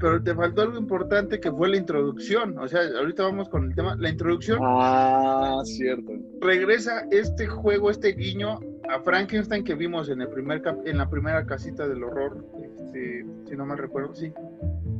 [0.00, 2.58] Pero te faltó algo importante que fue la introducción.
[2.58, 3.96] O sea, ahorita vamos con el tema.
[3.96, 4.58] La introducción.
[4.62, 6.12] Ah, cierto.
[6.40, 11.44] Regresa este juego, este guiño a Frankenstein que vimos en el primer en la primera
[11.46, 12.44] casita del horror.
[12.62, 14.32] Este, si no mal recuerdo, sí.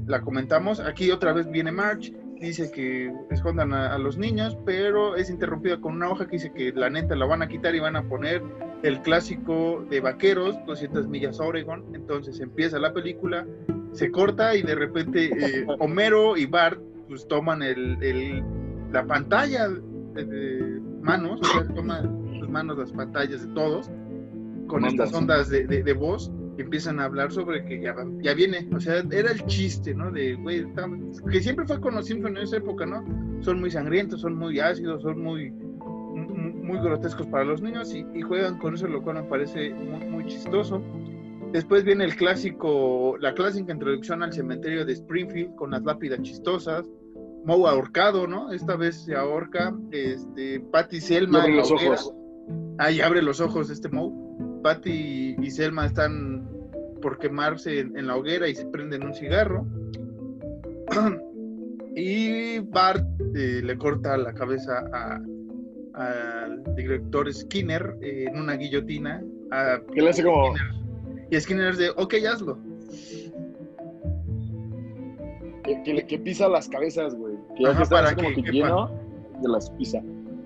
[0.07, 0.81] La comentamos.
[0.81, 5.95] Aquí otra vez viene March dice que escondan a, los niños, pero es interrumpida con
[5.95, 8.43] una hoja que dice que la neta la van a quitar y van a poner
[8.83, 11.85] el clásico de vaqueros, 200 millas Oregon.
[11.95, 13.47] Entonces empieza la película,
[13.93, 18.43] se corta y de repente eh, Homero y Bart pues toman el,
[18.93, 23.91] la pantalla de, manos, o sea, toman sus manos las pantallas de todos
[24.69, 28.81] con estas ondas de, de voz empiezan a hablar sobre que ya, ya viene, o
[28.81, 30.11] sea, era el chiste, ¿no?
[30.11, 30.67] De, güey,
[31.31, 33.05] que siempre fue con los Simpsons en esa época, ¿no?
[33.43, 38.59] Son muy sangrientos, son muy ácidos, son muy, muy grotescos para los niños y, juegan
[38.59, 40.83] con eso, lo cual me parece muy, muy chistoso.
[41.53, 46.87] Después viene el clásico, la clásica introducción al cementerio de Springfield con las lápidas chistosas.
[47.45, 48.53] Moe ahorcado, ¿no?
[48.53, 51.43] Esta vez se ahorca, este, Patty Selma.
[51.43, 52.15] Abre los ojos.
[52.79, 54.13] Ahí abre los ojos este Moe.
[54.63, 56.49] Patty y Selma están
[57.03, 59.67] por quemarse en, la hoguera y se prenden un cigarro.
[61.97, 64.85] y Bart eh, le corta la cabeza
[65.95, 69.21] al director Skinner eh, en una guillotina.
[69.93, 70.55] ¿Qué le hace como?
[71.31, 72.59] Y Skinner es de, ok, hazlo.
[75.85, 77.35] Que, pisa las cabezas, güey.
[77.57, 78.91] Que está para que, lleno
[79.41, 80.03] de las pisa.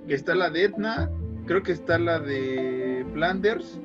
[0.07, 1.11] Que está la de Edna,
[1.47, 3.81] creo que está la de Flanders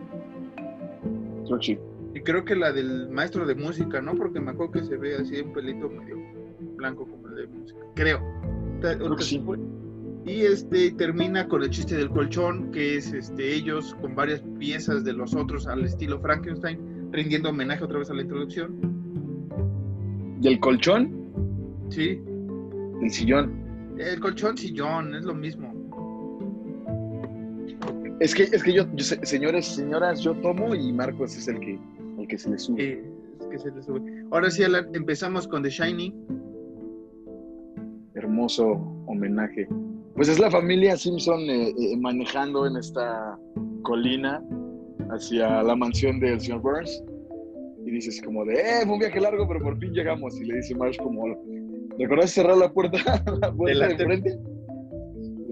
[2.13, 4.15] y creo que la del maestro de música, ¿no?
[4.15, 6.17] Porque me acuerdo que se ve así un pelito medio
[6.75, 7.79] blanco como el de música.
[7.95, 8.21] Creo.
[10.25, 15.03] Y este termina con el chiste del colchón, que es este ellos con varias piezas
[15.03, 16.79] de los otros al estilo Frankenstein,
[17.11, 18.75] rindiendo homenaje otra vez a la introducción.
[20.41, 21.11] ¿Y el colchón?
[21.89, 22.21] Sí.
[23.01, 23.53] El sillón.
[23.97, 25.73] El colchón sillón, es lo mismo.
[28.19, 31.79] Es que, es que yo, señores, señoras, yo tomo y Marcos es el que,
[32.19, 33.03] el que se le sube.
[33.49, 34.01] que se le sube.
[34.31, 36.13] Ahora sí, empezamos con The Shining.
[38.15, 38.63] Hermoso
[39.07, 39.67] homenaje.
[40.15, 43.39] Pues es la familia Simpson eh, eh, manejando en esta
[43.83, 44.43] colina
[45.09, 47.03] hacia la mansión del señor Burns.
[47.85, 50.39] Y dices como de, eh, fue un viaje largo, pero por fin llegamos.
[50.39, 51.23] Y le dice Marsh como,
[51.97, 52.97] ¿recordaste cerrar la puerta,
[53.41, 54.37] la puerta de frente?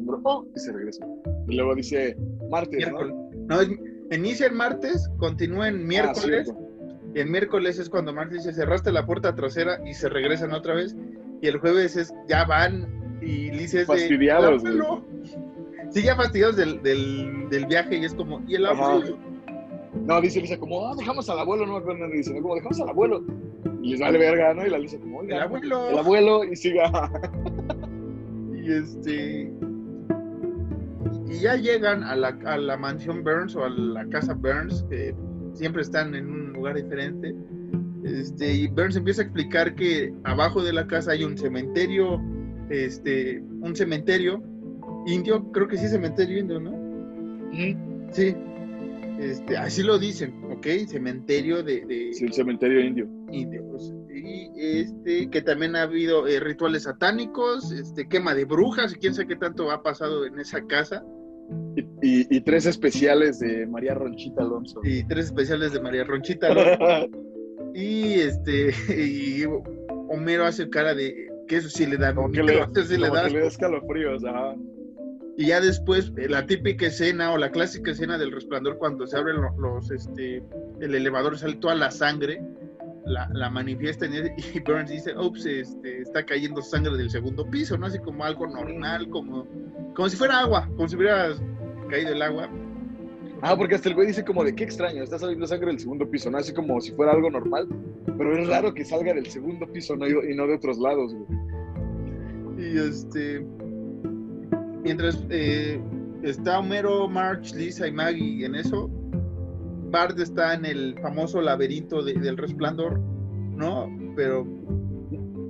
[0.02, 1.06] bro, oh, y se regresa.
[1.48, 2.16] Y luego dice
[2.50, 3.14] martes, Miércoles.
[3.48, 3.56] ¿no?
[3.62, 3.76] No,
[4.12, 6.46] inicia el martes, continúa en Ah, miércoles.
[6.46, 6.58] cierto.
[7.16, 10.76] y el miércoles es cuando Marx dice cerraste la puerta trasera y se regresan otra
[10.76, 10.96] vez.
[11.42, 12.88] Y el jueves es ya van
[13.22, 15.06] y Liz es de, Fastidiados, "El abuelo".
[15.90, 19.18] Sí, ya fastidiados del, del, del viaje y es como, ¿y el abuelo?
[20.06, 22.80] No, dice Lisa como, ah, dejamos al abuelo, no me acuerdo, dice, no, como, dejamos
[22.82, 23.24] al abuelo.
[23.82, 24.66] Y les vale verga, ¿no?
[24.66, 25.90] Y la Lisa como, El abuelo.
[25.90, 27.12] el abuelo, y siga.
[28.68, 29.50] Y este.
[31.30, 35.16] Y ya llegan a la, a la mansión Burns o a la casa Burns, que
[35.54, 37.34] siempre están en un lugar diferente.
[38.04, 42.22] Este, y Burns empieza a explicar que abajo de la casa hay un cementerio,
[42.70, 44.44] este, un cementerio
[45.06, 46.72] indio, creo que sí, cementerio indio, ¿no?
[48.12, 48.36] Sí.
[49.20, 50.66] Este, así lo dicen, ¿ok?
[50.88, 53.08] Cementerio de, de Sí, el cementerio indio.
[53.32, 53.94] indios.
[54.14, 54.50] Y
[54.80, 59.36] este, que también ha habido eh, rituales satánicos, este, quema de brujas, quién sabe qué
[59.36, 61.04] tanto ha pasado en esa casa.
[61.76, 64.82] Y, y- y tres especiales de María Ronchita Alonso.
[64.84, 66.50] Y tres especiales de María Ronchita.
[66.54, 67.08] ¿no?
[67.74, 69.44] Y este, y
[70.10, 73.08] Homero hace cara de que eso sí le da que le, que le
[74.26, 74.56] ajá.
[75.40, 79.18] Y ya después, eh, la típica escena o la clásica escena del resplandor, cuando se
[79.18, 80.42] abren lo- los, este,
[80.82, 82.42] el elevador, sale toda la sangre,
[83.06, 84.06] la, la manifiesta
[84.56, 87.86] y Burns dice, ups, este, está cayendo sangre del segundo piso, ¿no?
[87.86, 89.48] Así como algo normal, como,
[89.96, 91.30] como si fuera agua, como si hubiera
[91.90, 92.50] caído el agua.
[93.44, 96.10] Ah, porque hasta el güey dice como de qué extraño, está saliendo sangre del segundo
[96.10, 96.40] piso, ¿no?
[96.40, 97.68] Así como si fuera algo normal,
[98.18, 100.08] pero es raro que salga del segundo piso ¿no?
[100.08, 101.40] y no de otros lados, güey.
[102.74, 103.46] Y este.
[104.88, 105.80] Mientras eh,
[106.24, 108.90] está Homero, Marge, Lisa y Maggie en eso,
[109.92, 113.00] Bart está en el famoso laberinto de- del resplandor,
[113.56, 113.90] ¿no?
[114.16, 114.46] Pero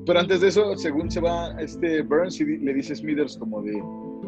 [0.05, 3.73] Pero antes de eso, según se va este Burns y le dice Smithers como de,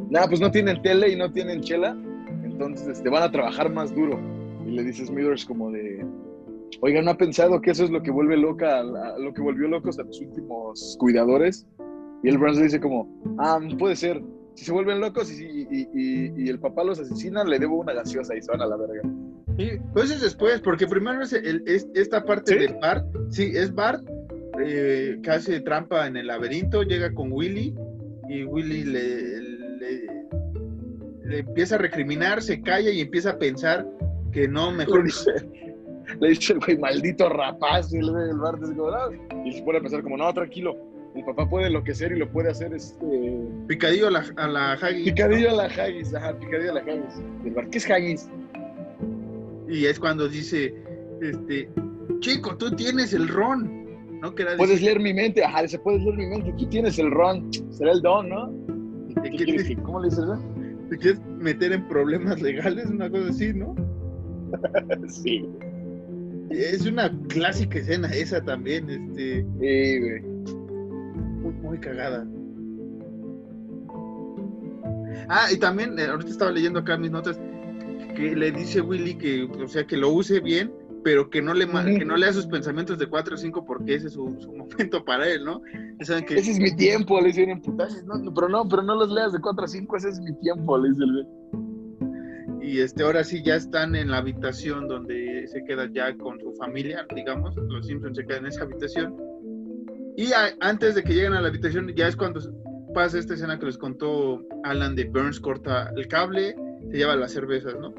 [0.10, 1.98] nada, pues no tienen tele y no tienen chela,
[2.43, 4.19] entonces este, van a trabajar más duro.
[4.67, 6.06] Y le dice Smithers como de,
[6.82, 9.98] oiga, ¿no ha pensado que eso es lo que vuelve loca, lo que volvió locos
[10.00, 11.65] a los últimos cuidadores?
[12.24, 13.08] Y el Burns le dice como,
[13.39, 14.22] ah, puede ser.
[14.60, 17.93] Si se vuelven locos y, y- y- y el papá los asesina, le debo una
[17.93, 19.02] gaseosa y se van a la verga.
[19.58, 22.60] sí, pues es después, porque primero es, el- es- esta parte ¿Sí?
[22.60, 24.04] de Bart, sí, es Bart
[24.62, 27.74] eh, que hace trampa en el laberinto, llega con Willy
[28.28, 29.39] y Willy le,
[29.78, 30.26] le-
[31.24, 33.88] le empieza a recriminar, se calla y empieza a pensar
[34.34, 35.06] que no, Le mejor
[36.19, 39.54] le dice el güey, maldito rapaz, y el güey del bar dice como, "No", y
[39.54, 40.76] se pone a pensar como, no, tranquilo,
[41.15, 42.95] el papá puede enloquecer y lo puede hacer este
[43.67, 45.13] picadillo a la, a la Haggis, ¿no?
[45.15, 47.24] picadillo a la haggis, ajá, picadillo a la haggis.
[47.45, 48.30] El bar, ¿qué es haggis?
[49.67, 50.74] Y es cuando dice,
[51.22, 51.69] este,
[52.19, 54.34] chico, tú tienes el ron, ¿no?
[54.38, 57.12] Era Puedes decir, leer mi mente, ajá, dice, puedes leer mi mente, tú tienes el
[57.12, 58.50] ron, será el don, ¿no?
[59.22, 60.39] ¿te ¿Qué quieres quieres, que- ¿Cómo le dices eso?
[60.89, 62.88] te quieres meter en problemas legales?
[62.88, 63.76] Una cosa así, ¿no?
[65.08, 65.45] Sí,
[66.50, 70.38] Es una clásica escena esa también, este, sí, güey.
[71.52, 72.26] Muy, muy cagada.
[75.28, 77.40] Ah, y también, eh, ahorita estaba leyendo acá mis notas,
[78.16, 80.72] que le dice Willy que, o sea, que lo use bien,
[81.04, 83.96] pero que no le ma- que no lea sus pensamientos de 4 o 5 porque
[83.96, 85.62] ese es su, su momento para él, ¿no?
[86.26, 88.96] Que Ese es mi tiempo, le dicen en putajes, no, no, pero no, pero no
[88.96, 91.28] los leas de 4 a 5, ese es mi tiempo, le dice el
[92.62, 96.54] y este ahora sí ya están en la habitación donde se queda ya con su
[96.54, 99.16] familia, digamos, los Simpsons se quedan en esa habitación.
[100.19, 102.41] Y a- antes de que lleguen a la habitación ya es cuando
[102.93, 106.58] pasa esta escena que les contó Alan de Burns corta el cable,
[106.91, 107.93] se lleva las cervezas, ¿no?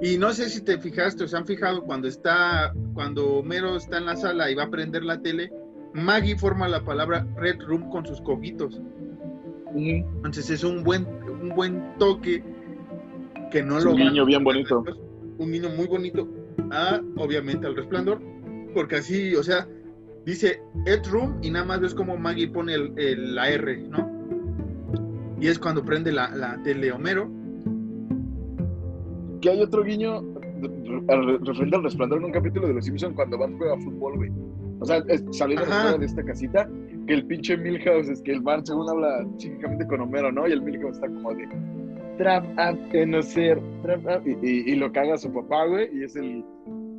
[0.00, 3.98] Y no sé si te fijaste o se han fijado cuando está cuando Homero está
[3.98, 5.52] en la sala y va a prender la tele,
[5.92, 8.80] Maggie forma la palabra Red Room con sus cojitos.
[9.76, 11.06] Entonces es un buen,
[11.40, 12.42] un buen toque
[13.52, 14.82] que no Es lo un guiño bien bonito.
[15.38, 16.28] Un niño muy bonito.
[16.72, 18.20] A, obviamente, al resplandor.
[18.74, 19.68] Porque así, o sea,
[20.30, 24.18] dice Ed Room y nada más ves como Maggie pone el, el- la R, ¿no?
[25.40, 27.30] Y es cuando prende la, la tele Homero.
[29.40, 30.20] Que hay otro guiño
[31.44, 34.30] referente al resplandor en un capítulo de Los Simpsons cuando Bart juega fútbol, güey.
[34.80, 35.64] O sea, es- saliendo
[35.98, 36.68] de esta casita,
[37.06, 40.46] que el pinche Milhouse, es que el Bart según habla psíquicamente con Homero, ¿no?
[40.48, 41.48] Y el Milhouse está como de
[42.18, 42.44] trap
[43.06, 46.44] no ser, trap up, y, y- y lo caga su papá, güey, y es el,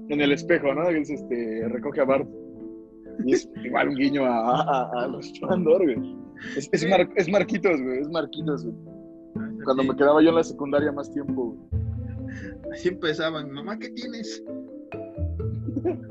[0.07, 0.87] en el espejo, ¿no?
[0.87, 2.27] Que es este, recoge a Bart.
[3.25, 6.15] Y es igual un guiño a, a, a resplandor, güey.
[6.55, 8.75] Es, es, Mar- es Marquitos, güey, es Marquitos, güey.
[9.63, 11.59] Cuando me quedaba yo en la secundaria más tiempo, güey.
[12.73, 14.43] Así empezaban, mamá, ¿qué tienes?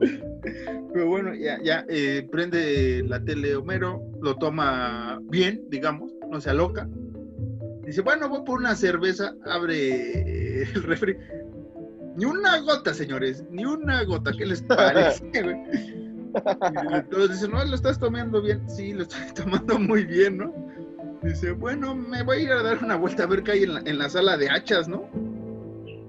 [0.92, 6.50] Pero bueno, ya, ya eh, prende la tele Homero, lo toma bien, digamos, no se
[6.50, 6.88] aloca.
[7.86, 11.16] Dice, bueno, voy por una cerveza, abre el refri.
[12.16, 14.32] Ni una gota, señores, ni una gota.
[14.36, 15.56] ¿Qué les parece, güey?
[16.98, 18.68] Y todos dicen, no, lo estás tomando bien.
[18.68, 20.52] Sí, lo estoy tomando muy bien, ¿no?
[21.22, 23.74] Dice, bueno, me voy a ir a dar una vuelta a ver qué hay en
[23.74, 25.04] la, en la sala de hachas, ¿no?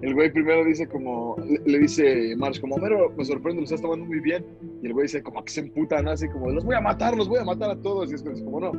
[0.01, 4.05] El güey primero dice como, le, dice Marsh como, Homero, me sorprende, lo estás tomando
[4.05, 4.45] muy bien.
[4.82, 7.27] Y el güey dice como que se emputan, así como, los voy a matar, los
[7.27, 8.09] voy a matar a todos.
[8.11, 8.71] Y es como, no,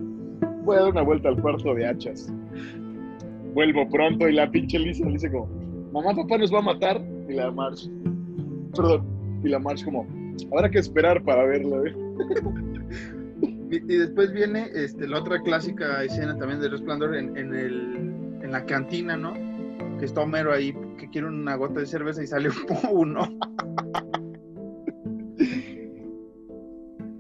[0.65, 2.33] voy a dar una vuelta al cuarto de hachas.
[3.53, 5.47] Vuelvo pronto y la pinche Lisa le dice como,
[5.93, 7.05] mamá, papá nos va a matar.
[7.29, 7.89] Y la Marsh,
[8.75, 9.05] perdón,
[9.45, 10.07] y la Marsh como,
[10.53, 11.87] habrá que esperar para verlo.
[11.87, 11.95] ¿eh?
[13.71, 17.95] Y, y después viene este, la otra clásica escena también de Resplandor en, en, el,
[18.43, 19.33] en la cantina, ¿no?
[19.99, 22.51] Que está Homero ahí, que quiere una gota de cerveza y sale
[22.91, 23.23] uno.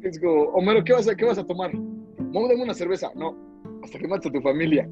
[0.02, 1.72] Es como, Homero, ¿qué vas a, qué vas a tomar?
[1.74, 3.10] No, dame una cerveza.
[3.14, 3.36] No,
[3.84, 4.88] hasta que mates a tu familia.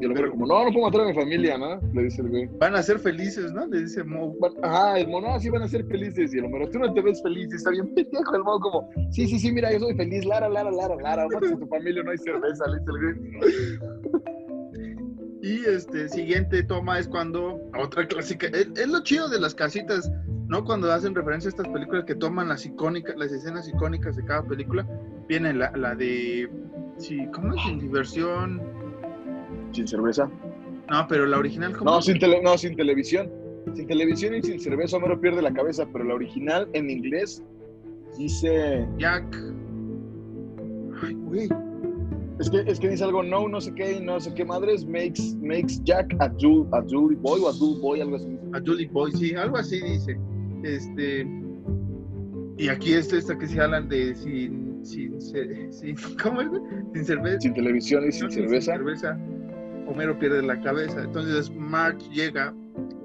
[0.00, 1.80] Y el Homero como, no, no puedo matar a mi familia, ¿no?
[1.94, 2.46] Le dice el güey.
[2.58, 3.66] Van a ser felices, ¿no?
[3.66, 4.02] Le dice.
[4.02, 6.34] Van- Ajá, el mono, sí van a ser felices.
[6.34, 7.48] Y el Homero, tú no te ves feliz.
[7.52, 10.24] Y está bien pendejo el mono como, sí, sí, sí, mira, yo soy feliz.
[10.24, 11.26] Lara, Lara, Lara, Lara.
[11.32, 12.64] Mates a tu familia, no hay cerveza.
[12.68, 14.16] Le dice el güey.
[15.42, 18.48] Y este siguiente toma es cuando otra clásica.
[18.48, 20.10] Es, es lo chido de las casitas,
[20.48, 20.64] ¿no?
[20.64, 24.42] Cuando hacen referencia a estas películas que toman las icónicas, las escenas icónicas de cada
[24.42, 24.86] película.
[25.28, 26.50] Viene la, la de.
[26.98, 27.62] Sí, ¿cómo es?
[27.62, 28.60] Sin diversión.
[29.76, 30.30] Sin cerveza.
[30.90, 31.90] No, pero la original, ¿cómo?
[31.90, 33.30] No, sin tele- no, sin televisión.
[33.74, 35.86] Sin televisión y sin cerveza, Homero pierde la cabeza.
[35.92, 37.42] Pero la original en inglés
[38.18, 38.86] dice.
[38.98, 39.24] Jack.
[41.02, 41.48] Ay, güey.
[42.38, 45.34] Es que, es que dice algo, no, no sé qué, no sé qué madres, makes,
[45.42, 48.38] makes Jack a, Jul, a Julie Boy o a Dull Boy, algo así.
[48.52, 50.18] A Julie Boy, sí, algo así dice.
[50.62, 51.26] Este.
[52.58, 54.84] Y aquí es esta que se hablan de sin.
[54.84, 56.48] sin, sin ¿Cómo es?
[56.94, 57.40] Sin cerveza.
[57.40, 58.72] Sin televisión y sin cerveza.
[58.72, 59.18] cerveza,
[59.86, 61.02] Homero pierde la cabeza.
[61.02, 62.54] Entonces Marge llega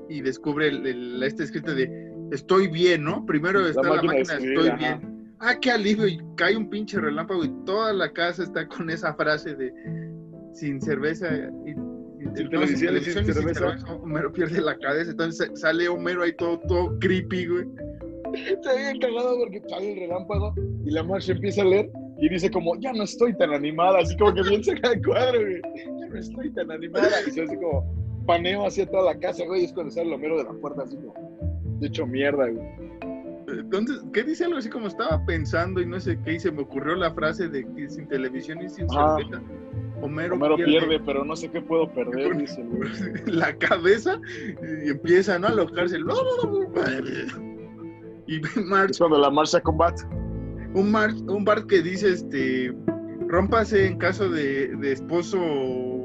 [0.10, 3.26] y descubre el, el- este escrito de estoy bien, ¿no?
[3.26, 4.78] Primero está la máquina de máquina, escribir, estoy ajá.
[5.00, 5.12] bien.
[5.40, 6.08] Ah, qué alivio.
[6.08, 9.74] Y cae un pinche relámpago y toda la casa está con esa frase de
[10.54, 11.28] sin cerveza
[11.66, 11.76] y, y-
[12.36, 13.76] Sin no, sin televisión y cerveza.
[14.02, 15.12] Homero pierde la cabeza.
[15.12, 17.66] Entonces sale Homero ahí todo, todo creepy, güey.
[18.34, 20.54] Está bien cagado porque sale el relámpago
[20.86, 24.16] y la Marsh empieza a leer y dice como, ya no estoy tan animada, así
[24.16, 25.62] como que bien saca de cuadro, güey.
[26.12, 27.10] No estoy tan animada.
[27.28, 30.14] Y se hace como paneo hacia toda la casa, güey, y es cuando sale el
[30.14, 31.14] Homero de la puerta así como,
[31.80, 32.66] de hecho mierda, güey.
[33.48, 36.36] Entonces, ¿qué dice algo así como estaba pensando y no sé qué?
[36.36, 39.42] Y se me ocurrió la frase de que sin televisión y sin cerveza,
[40.02, 42.92] Homero, Homero pierde, pero no sé qué puedo perder, dice el güey.
[43.26, 44.20] la cabeza
[44.86, 45.48] y empieza ¿no?
[45.48, 45.98] a alojarse.
[48.28, 50.04] Y Marge, Es cuando la Marsh se combate.
[50.74, 52.74] un, Marge, un Bart que dice, este,
[53.28, 55.38] rómpase en caso de, de esposo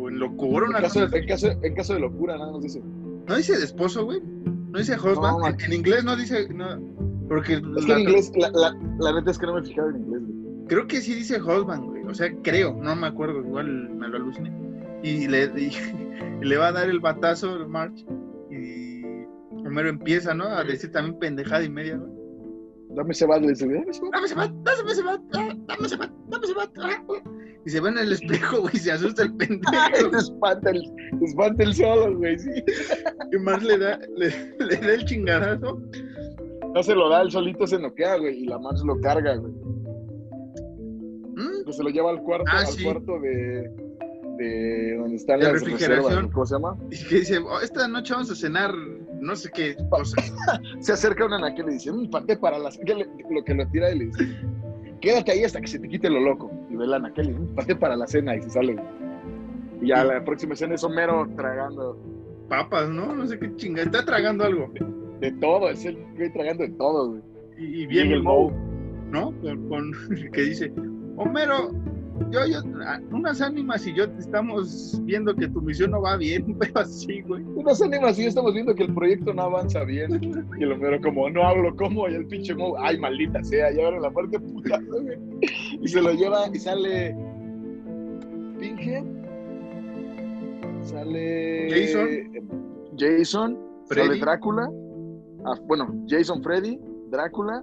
[0.08, 0.64] en locura.
[0.66, 2.82] En Una caso, cosa de, en, caso, en caso de locura, nada más dice.
[3.28, 4.20] No dice de esposo, güey.
[4.22, 5.38] No dice husband.
[5.40, 6.80] No, en, en inglés no dice, no,
[7.28, 9.64] porque Es que la- en inglés, la, la, la neta es que no me he
[9.64, 10.66] fijado en inglés, güey.
[10.68, 12.02] creo que sí dice husband, güey.
[12.04, 14.52] O sea, creo, no me acuerdo, igual me lo aluciné.
[15.02, 15.70] Y le, y-
[16.42, 18.04] y le va a dar el batazo March
[18.50, 19.02] y
[19.66, 20.44] Homero empieza, ¿no?
[20.44, 22.15] A decir también pendejada y media, güey.
[22.96, 24.10] Dame ese bat, le dice, dame ese bat.
[24.12, 26.70] Dame ese bat, dame ese bat, ah, dame ese bat, dame ese bat.
[26.80, 27.02] ah.
[27.66, 29.72] Y se ve en el espejo, güey, y se asusta el pendejo.
[30.12, 30.82] Se espanta el,
[31.18, 32.50] se espanta el solo, güey, sí.
[33.32, 34.28] Y March le da, le,
[34.64, 35.80] le da el chingadazo.
[36.74, 39.52] No se lo da, él solito se noquea, güey, y la Marsh lo carga, güey.
[41.36, 41.64] ¿Mm?
[41.64, 42.84] Pues se lo lleva al cuarto, Ah, al sí.
[42.84, 43.70] cuarto de,
[44.38, 46.04] de donde están las refrigeración.
[46.04, 46.76] reservas, ¿cómo se llama?
[46.90, 48.72] Y que dice, "Oh, esta noche vamos a cenar
[49.20, 50.16] no sé qué cosa.
[50.80, 52.78] Se acerca una anaquel y le dice, un parte para las...
[52.78, 54.24] que le- lo que lo tira y le dice,
[55.00, 56.50] quédate ahí hasta que se te quite lo loco.
[56.70, 58.76] Y ve la anaquel y dice, un parte para la cena y se sale.
[59.80, 61.98] Y ya la próxima escena es Homero tragando
[62.48, 63.14] Papas, ¿no?
[63.14, 63.82] No sé qué chinga.
[63.82, 64.70] Está tragando algo.
[65.20, 67.22] de todo, es el güey tragando de todo, güey.
[67.58, 68.52] Y, y viene el el Moe,
[69.10, 69.32] ¿no?
[69.40, 69.92] Con, con-
[70.32, 70.72] que dice,
[71.16, 71.72] Homero,
[72.30, 76.56] yo, yo, ah, unas ánimas y yo estamos viendo que tu misión no va bien,
[76.58, 77.42] pero así, güey.
[77.42, 80.20] Unas ánimas y ya estamos viendo que el proyecto no avanza bien.
[80.58, 83.90] Y el Homero como, no hablo como, y el pinche Moe, ay, maldita sea, ya
[83.90, 85.18] la parte puta, güey.
[85.80, 87.16] Y se lo lleva y sale
[88.58, 89.04] Pinhead,
[90.82, 92.08] sale Jason.
[92.98, 93.58] Jason,
[93.88, 94.06] Freddy.
[94.08, 94.70] sale Drácula,
[95.44, 97.62] ah, bueno, Jason Freddy, Drácula,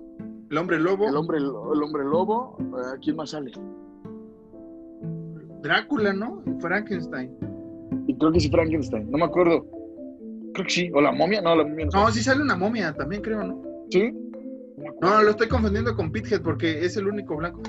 [0.52, 3.52] El hombre lobo, el hombre, el hombre lobo, eh, ¿quién más sale?
[5.64, 6.44] Drácula, ¿no?
[6.60, 7.32] Frankenstein.
[8.08, 9.66] Y creo que sí Frankenstein, no me acuerdo.
[10.54, 12.04] Creo que sí, o la momia, no, la momia no.
[12.04, 13.62] No, sí sale una momia también, creo, ¿no?
[13.90, 14.14] ¿Sí?
[15.02, 17.62] No, lo estoy confundiendo con Pithead porque es el único blanco.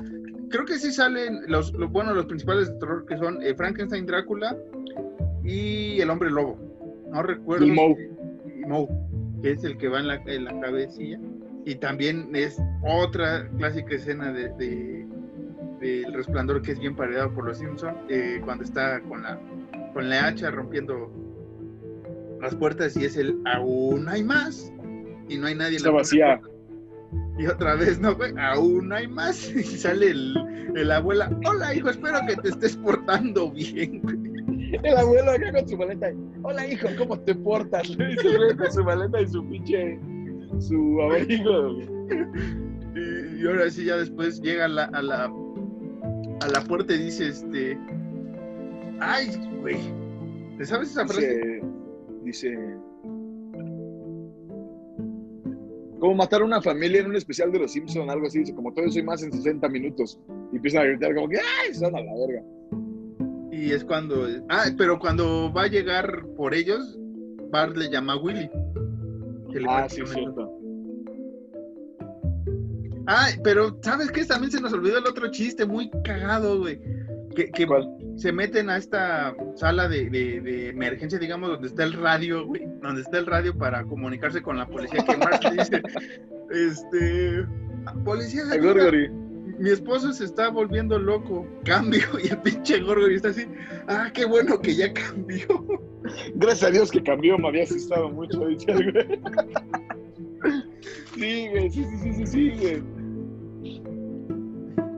[0.50, 4.06] Creo que sí salen los, los bueno, los principales de terror que son eh, Frankenstein,
[4.06, 4.56] Drácula,
[5.42, 6.58] y el hombre lobo.
[7.10, 7.64] No recuerdo.
[7.64, 8.10] Y Moe.
[8.46, 8.88] y Moe,
[9.42, 11.18] que es el que va en la, en la cabecilla.
[11.66, 15.03] Y también es otra clásica escena de, de-
[15.84, 17.96] del resplandor que es bien paredado por los Simpsons,
[18.44, 19.38] cuando está con la,
[19.92, 21.10] con la hacha rompiendo
[22.40, 24.72] las puertas y es el aún hay más
[25.28, 26.40] y no hay nadie en Está la vacía.
[26.40, 26.54] puerta.
[27.38, 29.50] Y otra vez, no, güey, aún hay más.
[29.56, 30.34] Y sale el,
[30.76, 34.00] el abuela, hola hijo, espero que te estés portando bien.
[34.02, 34.34] güey".
[34.82, 36.12] El abuelo acá con su maleta.
[36.42, 37.88] Hola, hijo, ¿cómo te portas?
[37.90, 39.98] Le dice el güey con su maleta y su pinche.
[40.60, 41.78] su abrigo.
[42.96, 45.28] Y, y ahora sí, ya después llega a la, a la,
[46.44, 47.78] a la puerta y dice, este,
[49.00, 49.28] ay,
[49.60, 49.78] güey,
[50.58, 51.62] ¿te sabes esa frase?
[52.22, 52.50] Dice.
[52.50, 52.78] Dice.
[55.98, 58.40] Como matar a una familia en un especial de los Simpsons, algo así.
[58.40, 60.20] Dice, como todo soy más en 60 minutos.
[60.52, 61.74] Y empiezan a gritar como que ¡ay!
[61.74, 62.42] Son a la verga.
[63.50, 66.98] Y es cuando, ah, pero cuando va a llegar por ellos,
[67.50, 68.50] Bart le llama a Willy.
[69.50, 70.53] que le Ah, sí, cierto.
[73.06, 74.24] Ah, pero ¿sabes qué?
[74.24, 76.80] También se nos olvidó el otro chiste muy cagado, güey.
[77.34, 77.66] Que, que
[78.16, 82.62] se meten a esta sala de, de- de emergencia, digamos, donde está el radio, güey.
[82.80, 85.04] Donde está el radio para comunicarse con la policía.
[85.04, 85.82] Que Mark le dice,
[86.50, 87.44] este...
[88.04, 89.08] Policía, El ayuda, Gorgori.
[89.58, 91.46] mi esposo se está volviendo loco.
[91.64, 92.00] Cambio.
[92.22, 93.46] Y el pinche Gorgori está así.
[93.88, 95.46] Ah, qué bueno que ya cambió.
[96.36, 98.46] Gracias a Dios que cambió, me había asustado mucho.
[98.46, 99.20] dice el güey.
[101.16, 102.82] Sí, güey, sí, sí, sí, sí, sí, güey.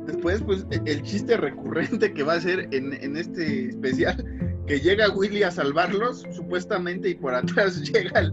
[0.07, 4.25] Después, pues, e- el chiste recurrente que va a ser en, en este especial,
[4.67, 8.33] que llega Willy a salvarlos, supuestamente, y por atrás llega el,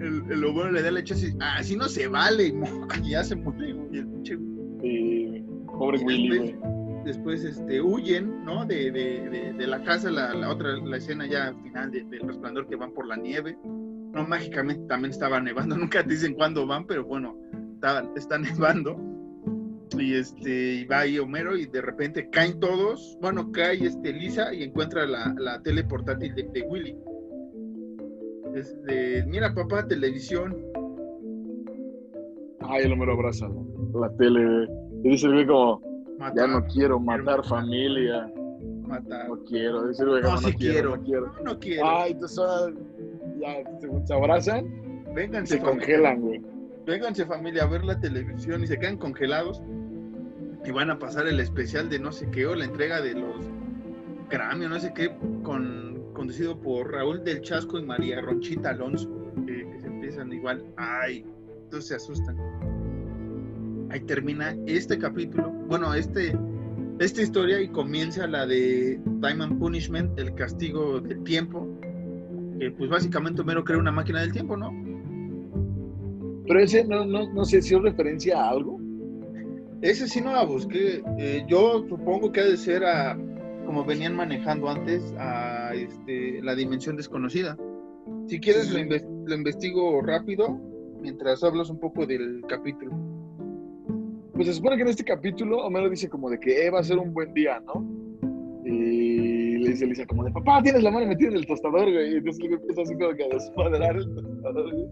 [0.00, 2.48] el, el le da el hecho así, ah, así no se vale,
[3.02, 4.38] y, y ya se muere, güey, el pinche-
[5.78, 6.72] pobre Y Willy, después- güey.
[7.04, 8.64] Después, este, huyen, ¿no?
[8.64, 12.20] De, de, de, de la casa, la, la otra, la escena ya final de- del
[12.28, 13.58] resplandor que van por la nieve.
[14.12, 17.36] No, mágicamente también estaba nevando, nunca te dicen cuándo van, pero bueno,
[17.74, 18.96] está, está nevando.
[19.98, 23.18] Y este, y va ahí Homero y de repente caen todos.
[23.20, 26.96] Bueno, cae este Lisa y encuentra la, la tele portátil de, de Willy.
[28.54, 30.56] Es de, mira papá, televisión.
[32.60, 33.48] Ay, el Homero abraza
[33.94, 34.66] la tele.
[35.04, 35.80] Y dice el güey como,
[36.36, 37.44] ya no quiero matar matar.
[37.44, 38.32] familia.
[38.86, 39.28] mata.
[39.28, 39.88] No quiero.
[39.88, 40.96] Dice el güey No, no, sí quiero, quiero.
[40.96, 41.26] no quiero.
[41.26, 41.86] No, no quiero.
[41.86, 42.72] Ay, entonces ahora
[43.42, 46.40] ya se, se abrazan Vénganse, se congelan, güey.
[46.86, 49.62] Vénganse familia a ver la televisión y se quedan congelados
[50.64, 53.46] y van a pasar el especial de no sé qué o la entrega de los
[54.30, 55.12] Grammy no sé qué
[55.42, 59.08] con conducido por Raúl del Chasco y María Ronchita Alonso
[59.46, 60.64] que, que se empiezan igual.
[60.76, 61.24] Ay
[61.64, 62.36] entonces se asustan.
[63.90, 66.36] Ahí termina este capítulo bueno este
[66.98, 71.68] esta historia y comienza la de Time and Punishment el castigo del tiempo
[72.62, 74.70] que pues básicamente Homero crea una máquina del tiempo no
[76.46, 78.80] Pero ese no, no, no sé si es referencia a algo.
[79.80, 81.02] Ese sí no la busqué.
[81.18, 83.18] Eh, yo supongo que ha de ser a,
[83.66, 87.58] como venían manejando antes, a este, la dimensión desconocida.
[88.28, 90.60] Si quieres, lo investigo rápido
[91.00, 92.92] mientras hablas un poco del capítulo.
[94.34, 96.84] Pues se supone que en este capítulo Homero dice como de que eh, va a
[96.84, 97.84] ser un buen día, ¿no?
[98.64, 102.12] Y le dice Lisa como de, papá, tienes la mano metida en el tostador, güey.
[102.12, 104.88] Y entonces luego empieza así como que a desmadrar el tostador, güey.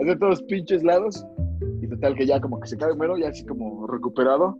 [0.00, 1.26] Hacer todos pinches lados.
[1.82, 4.58] Y total que ya como que se cae Homero, ya así como recuperado.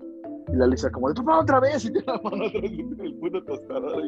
[0.53, 1.85] Y la Lisa como de, papá, otra vez.
[1.85, 4.03] Y tiene la mano otra vez en el puto tostador.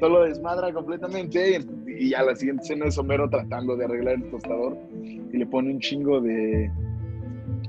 [0.00, 1.60] Todo lo desmadra completamente.
[1.86, 4.76] Y ya la siguiente escena es Homero tratando de arreglar el tostador.
[5.04, 6.70] Y le pone un chingo de-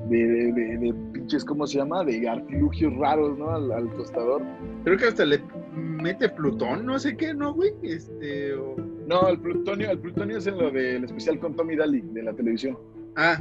[0.10, 0.94] de
[1.24, 2.04] pinches, ¿cómo se llama?
[2.04, 3.50] De artilugios raros, ¿no?
[3.50, 4.42] Al, al tostador.
[4.84, 5.42] Creo que hasta le
[5.76, 7.72] mete Plutón, no sé qué, ¿no, güey?
[7.82, 8.76] Este, o-
[9.08, 12.34] No, el plutonio, el plutonio es en lo del especial con Tommy Daly de la
[12.34, 12.78] televisión.
[13.16, 13.40] Ah,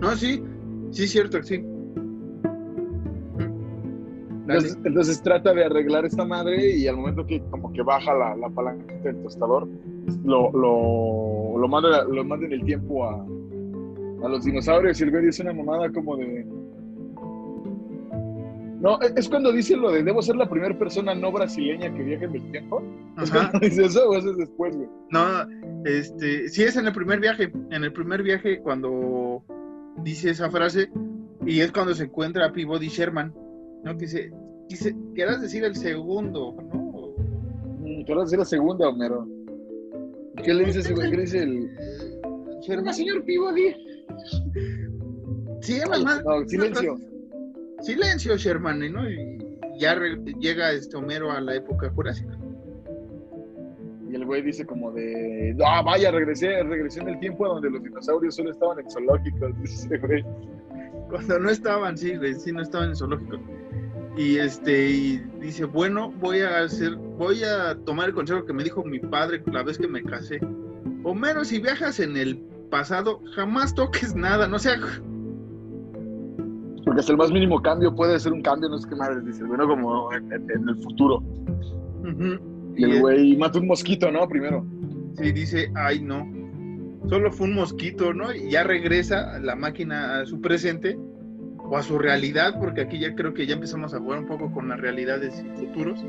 [0.00, 0.42] no, sí,
[0.90, 1.64] sí, cierto, sí.
[4.84, 8.48] Entonces trata de arreglar esta madre y al momento que como que baja la, la
[8.48, 9.66] palanca del tostador,
[10.24, 13.14] lo, lo, lo, manda, lo manda en el tiempo a,
[14.24, 16.46] a los dinosaurios y el güey dice una mamada como de...
[18.80, 22.02] No, es- es cuando dice lo de debo ser la primera persona no brasileña que
[22.02, 22.82] viaje en el tiempo.
[23.22, 23.50] Es Ajá.
[23.50, 24.88] cuando dice eso o eso es después, güey.
[25.10, 25.22] No,
[25.84, 29.42] este, sí es en el primer viaje, en el primer viaje cuando
[30.02, 30.90] dice esa frase
[31.46, 33.32] y es cuando se encuentra a Peabody Sherman,
[33.84, 33.92] ¿no?
[33.96, 34.32] Que dice,
[34.68, 37.14] dice, quieras decir el segundo, ¿no?
[37.80, 39.26] Mm, ¿Qué hora es la segunda, Homero?
[40.44, 41.10] ¿Qué le dice ese güey?
[41.10, 41.70] ¿Qué le dice el.
[42.60, 42.92] Sherman.
[42.94, 43.74] señor Peabody!
[45.62, 46.96] Sí, además, No, silencio.
[47.82, 49.08] Silencio, Sherman, ¿no?
[49.08, 49.38] Y
[49.78, 52.36] ya re- llega este Homero a la época jurásica.
[54.10, 57.82] Y el güey dice como de, ah, vaya, regresé, regresé en el tiempo donde los
[57.82, 60.24] dinosaurios solo estaban en zoológicos, dice güey.
[61.10, 63.40] Cuando no estaban, sí, güey, sí, no estaban en zoológicos.
[64.16, 68.64] Y este, y dice, bueno, voy a hacer, voy a tomar el consejo que me
[68.64, 70.40] dijo mi padre la vez que me casé.
[71.04, 72.38] Homero, si viajas en el
[72.70, 74.76] pasado, jamás toques nada, no sea.
[76.86, 79.42] Porque hasta el más mínimo cambio puede ser un cambio, no es que madre, dice,
[79.42, 81.20] bueno, como en, en el futuro.
[82.76, 84.28] Y el güey mata un mosquito, ¿no?
[84.28, 84.64] Primero.
[85.16, 86.30] Sí, dice, ay, no.
[87.08, 88.32] Solo fue un mosquito, ¿no?
[88.32, 90.96] Y ya regresa la máquina a su presente
[91.58, 94.52] o a su realidad, porque aquí ya creo que ya empezamos a jugar un poco
[94.52, 96.04] con las realidades futuros.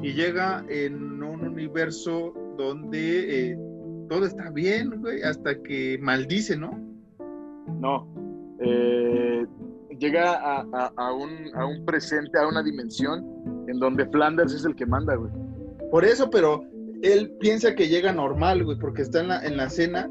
[0.00, 3.58] Y llega en un universo donde eh,
[4.08, 6.78] todo está bien, güey, hasta que maldice, ¿no?
[7.80, 8.06] No.
[8.60, 9.44] Eh,
[9.98, 13.24] llega a, a, un, a un presente, a una dimensión
[13.68, 15.32] en donde Flanders es el que manda, güey.
[15.90, 16.64] Por eso, pero
[17.02, 20.10] él piensa que llega normal, güey, porque está en la, en la cena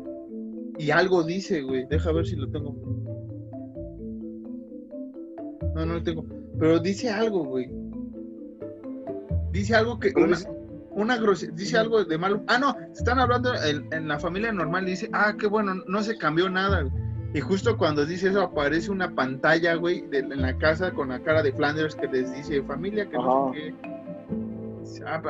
[0.78, 1.86] y algo dice, güey.
[1.88, 2.76] Deja ver si lo tengo.
[5.76, 6.26] No, no lo tengo.
[6.60, 7.70] Pero dice algo, güey.
[9.52, 10.14] Dice algo que.
[10.96, 11.20] Una,
[11.54, 12.44] dice algo de malo.
[12.48, 14.86] Ah, no, están hablando en, la familia normal.
[14.86, 16.86] Dice, ah, qué bueno, no se cambió nada.
[17.34, 21.42] Y justo cuando dice eso, aparece una pantalla, güey, en la casa con la cara
[21.42, 23.94] de Flanders que les dice, familia, que no sé qué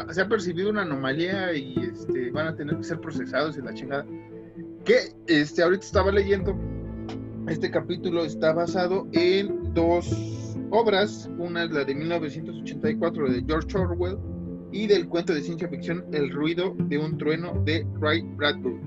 [0.10, 3.74] se ha percibido una anomalía y este, van a tener que ser procesados en la
[3.74, 4.06] chingada.
[4.86, 6.56] Que este, ahorita estaba leyendo,
[7.48, 14.18] este capítulo está basado en dos obras, una es la de 1984 de George Orwell
[14.72, 18.82] y del cuento de ciencia ficción El ruido de un trueno de Ray Bradbury.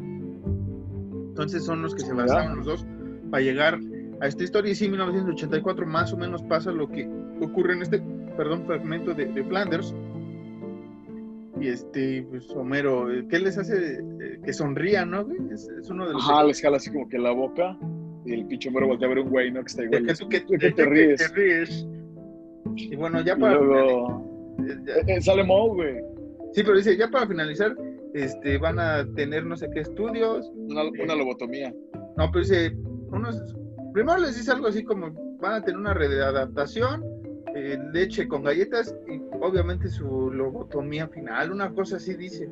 [1.29, 2.87] Entonces son los que se basaron los dos
[3.31, 3.79] para llegar
[4.21, 4.73] a esta historia.
[4.73, 7.09] Y sí, 1984 más o menos pasa lo que
[7.41, 8.03] ocurre en este,
[8.37, 9.95] perdón, fragmento de, de Flanders,
[11.61, 15.39] y este, pues Homero, eh, ¿qué les hace eh, que sonrían, no, güey?
[15.53, 16.23] Es, uno de los.
[16.23, 17.79] Ajá, les jala así como que la boca
[18.27, 19.61] y el pinche Homero voltea a ver un güey, ¿no?
[19.61, 20.07] Que está igual.
[20.07, 21.19] Que, que, que, te, ríes.
[21.19, 21.87] te ríes.
[22.77, 23.59] Y bueno, ya para.
[23.59, 24.57] luego,
[25.07, 25.95] eh, sale Moe, güey.
[26.53, 27.75] Sí, pero dice, ya para finalizar,
[28.13, 30.51] este, van a tener no sé qué estudios.
[30.55, 31.73] Una, una lobotomía.
[32.19, 32.77] No, pero dice,
[33.11, 33.43] unos.
[33.93, 37.03] Primero les dice algo así como, van a tener una red de adaptación
[37.55, 42.51] eh, leche con galletas y obviamente su lobotomía final, una cosa así dice.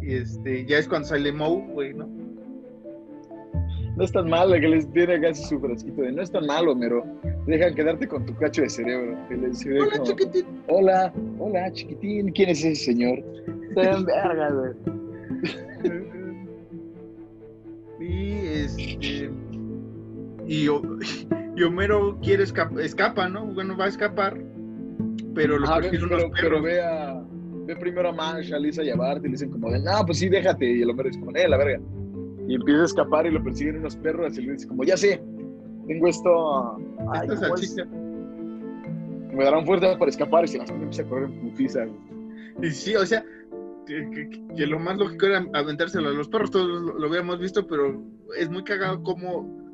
[0.00, 2.08] Y este, ya es cuando sale Moe, güey, ¿no?
[3.96, 6.74] No es tan malo que les tiene casi su frasquito de no es tan malo,
[6.78, 7.04] pero
[7.46, 9.18] dejan quedarte con tu cacho de cerebro.
[9.28, 10.46] hola, chiquitín.
[10.68, 12.32] Hola, hola, chiquitín.
[12.32, 13.22] ¿Quién es ese señor?
[13.68, 14.72] Está verga, güey.
[18.00, 19.30] y este.
[20.46, 20.66] Y,
[21.56, 23.46] y Homero quiere escapa, escapa, ¿no?
[23.46, 24.38] Bueno, va a escapar,
[25.34, 27.22] pero lo ve, pero, pero ve, a,
[27.66, 30.18] ve primero a Mancha, Lisa y a Bart y le dicen como de, no, pues
[30.18, 30.64] sí, déjate.
[30.64, 31.80] Y el Homero dice como, eh, la verga.
[32.48, 35.20] Y empieza a escapar y lo persiguen unos perros y le dice como, ya sé,
[35.86, 36.76] tengo esto...
[37.12, 37.28] Ay,
[39.36, 41.86] me darán fuerza para escapar y se las empieza a correr en putiza.
[42.62, 43.22] Y sí, o sea,
[43.86, 48.02] que, lo más lógico era aventárselo a los perros, todos lo, lo, habíamos visto, pero
[48.38, 49.65] es muy cagado como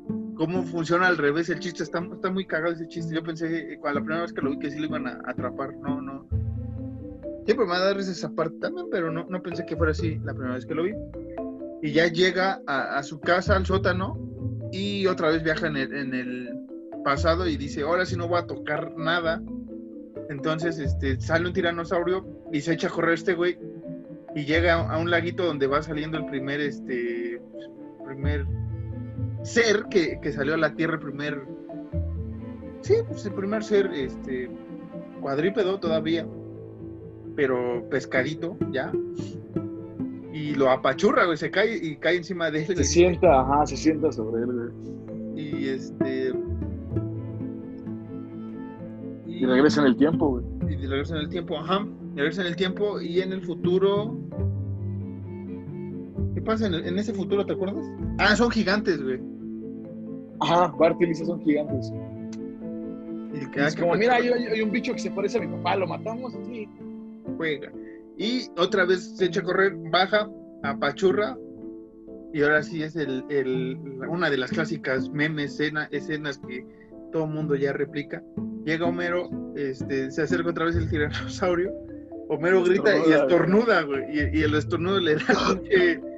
[0.45, 1.83] cómo funciona al revés el chiste.
[1.83, 3.15] Está, está muy cagado ese chiste.
[3.15, 5.73] Yo pensé, cuando la primera vez que lo vi, que sí lo iban a atrapar.
[5.77, 6.27] No, no.
[7.45, 10.19] Siempre me va a dar esa parte también, pero no, no pensé que fuera así
[10.23, 10.93] la primera vez que lo vi.
[11.81, 14.17] Y ya llega a, su casa, al sótano,
[14.71, 16.49] y otra vez viaja en el, en el
[17.05, 19.41] pasado y dice, ahora sí no voy a tocar nada.
[20.29, 23.57] Entonces este, sale un tiranosaurio y se echa a correr este güey
[24.35, 27.41] y llega a, a un laguito donde va saliendo el primer, este,
[28.05, 28.45] primer
[29.43, 31.41] ser que, salió a la Tierra, el primer.
[32.81, 34.49] Sí, pues el primer ser este,
[35.21, 36.25] cuadrípedo todavía,
[37.35, 38.91] pero pescadito ya.
[40.33, 42.75] Y lo apachurra, güey, se cae y cae encima de él.
[42.75, 45.45] Se sienta, ajá, se sienta sobre él, güey.
[45.45, 46.33] Y este.
[49.27, 50.73] Y, regresa en el tiempo, güey.
[50.73, 51.85] Y regresa en el tiempo, ajá.
[52.15, 54.17] Regresa en el tiempo y en el futuro.
[56.33, 57.85] ¿Qué pasa en, en ese futuro, te acuerdas?
[58.17, 59.32] Ah, son gigantes, güey.
[60.43, 61.91] Ajá, Bart y Lisa son gigantes.
[63.33, 66.33] Y es como, mira, hay, un bicho que se parece a mi papá, lo matamos,
[66.45, 66.67] sí.
[67.37, 67.71] Juega.
[68.17, 70.29] Y otra vez se echa a correr, baja,
[70.63, 71.37] apachurra,
[72.33, 73.77] y ahora sí es el, el,
[74.07, 75.59] una de las clásicas memes,
[75.91, 76.65] escenas que
[77.11, 78.21] todo el mundo ya replica.
[78.65, 81.71] Llega Homero, este, se acerca otra vez el tiranosaurio,
[82.29, 85.21] Homero grita y estornuda, güey, y, y, el estornudo le da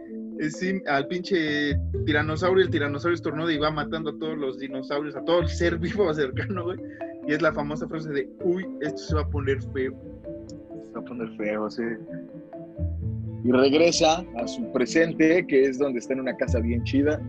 [0.87, 5.41] al pinche tiranosaurio, el tiranosaurio estornuda y va matando a todos los dinosaurios, a todo
[5.41, 6.79] el ser vivo cercano, güey.
[7.27, 9.93] Y es la famosa frase de, uy, esto se va a poner feo.
[10.83, 11.83] Se va a poner feo, sí.
[13.43, 17.19] y regresa a su presente, que es donde está en una casa bien chida,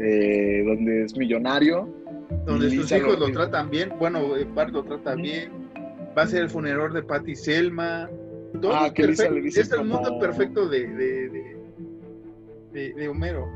[0.00, 1.88] eh, donde es millonario.
[2.46, 5.50] Donde sus Lisa hijos lo- lo tratan bien, bueno, eh, Bart lo trata bien,
[6.16, 8.08] va a ser el funeral de Patty Selma,
[8.60, 11.47] todo Ah, que Lisa perfecto, le dice es el como- mundo perfecto de, de, de,
[12.72, 13.46] de- de Homero.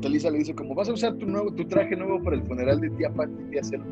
[0.00, 2.42] Que Lisa le dice como, vas a usar tu, nuevo, tu traje nuevo para el
[2.42, 3.86] funeral de tía Pati y tía Selma.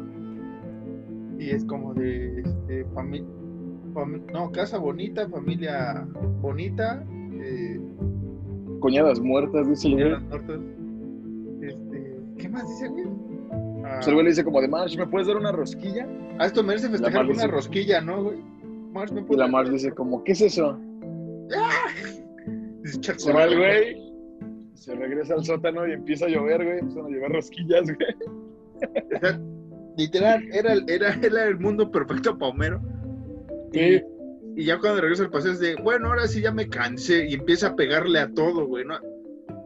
[1.38, 3.26] Y es como de este, familia,
[4.32, 6.06] no, casa bonita, familia
[6.40, 7.04] bonita,
[7.40, 7.80] eh,
[8.80, 10.60] Coñadas muertas, dice señoras muertas.
[11.62, 13.04] Este, ¿Qué más dice, güey?
[13.84, 16.06] Ah, Pues el güey le dice como de, Marsh, ¿me puedes dar una rosquilla?
[16.38, 18.38] ah, esto merece festejar con una dice- rosquilla, ¿no, güey?
[18.92, 20.78] Marge, ¿me Y puedes la dar Marsh dice como, ¿qué es eso?
[22.82, 24.03] Dice, Se va el güey,
[24.84, 26.78] se regresa al sótano y empieza a llover, güey.
[26.78, 29.38] Empiezan a llevar rosquillas, güey.
[29.96, 32.80] Literal, era, el- era, era el mundo perfecto para Homero.
[33.72, 34.02] Y, Sí.
[34.56, 37.26] y ya cuando regresa al paseo es de, bueno, ahora sí ya me cansé.
[37.28, 38.98] Y empieza a pegarle a todo, güey, ¿no?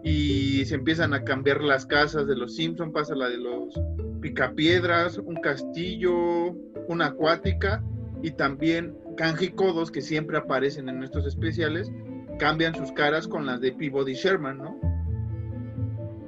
[0.05, 3.75] Y se empiezan a cambiar las casas de los Simpson, pasa la de los
[4.21, 6.53] Picapiedras, un castillo,
[6.89, 7.83] una acuática
[8.23, 11.91] y también Kanji y Kodos, que siempre aparecen en estos especiales,
[12.39, 14.79] cambian sus caras con las de Peabody Sherman, ¿no?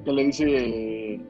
[0.04, 1.20] Que le dice...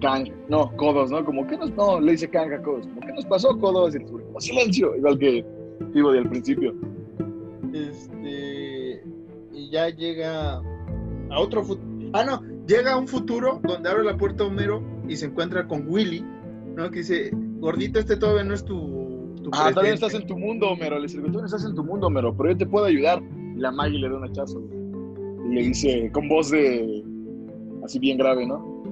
[0.00, 1.24] Kang, no, Codos, ¿no?
[1.24, 1.70] Como, ¿qué nos...
[1.72, 2.86] No, le dice Kang a Codos.
[2.88, 3.94] Como, ¿qué nos pasó, Codos?
[3.94, 4.96] Y el güey, como, silencio.
[4.96, 5.44] Igual que
[5.92, 6.74] Peabody al principio.
[7.72, 9.02] Este.
[9.52, 10.56] Y ya llega
[11.30, 12.10] a otro futuro.
[12.14, 15.86] Ah, no, llega a un futuro donde abre la puerta Homero y se encuentra con
[15.88, 16.24] Willy,
[16.76, 16.90] ¿no?
[16.90, 17.30] Que dice,
[17.60, 18.76] gordito, este todavía no es tu.
[19.42, 19.94] tu Ah, todavía presente".
[20.06, 20.96] estás en tu mundo, Homero.
[20.96, 23.22] Le dice, todavía estás en tu mundo, Homero, pero yo te puedo ayudar.
[23.56, 24.62] Y la Maggie le da un hachazo.
[25.48, 27.04] Y le dice, con voz de...
[27.84, 28.82] Así bien grave, ¿no?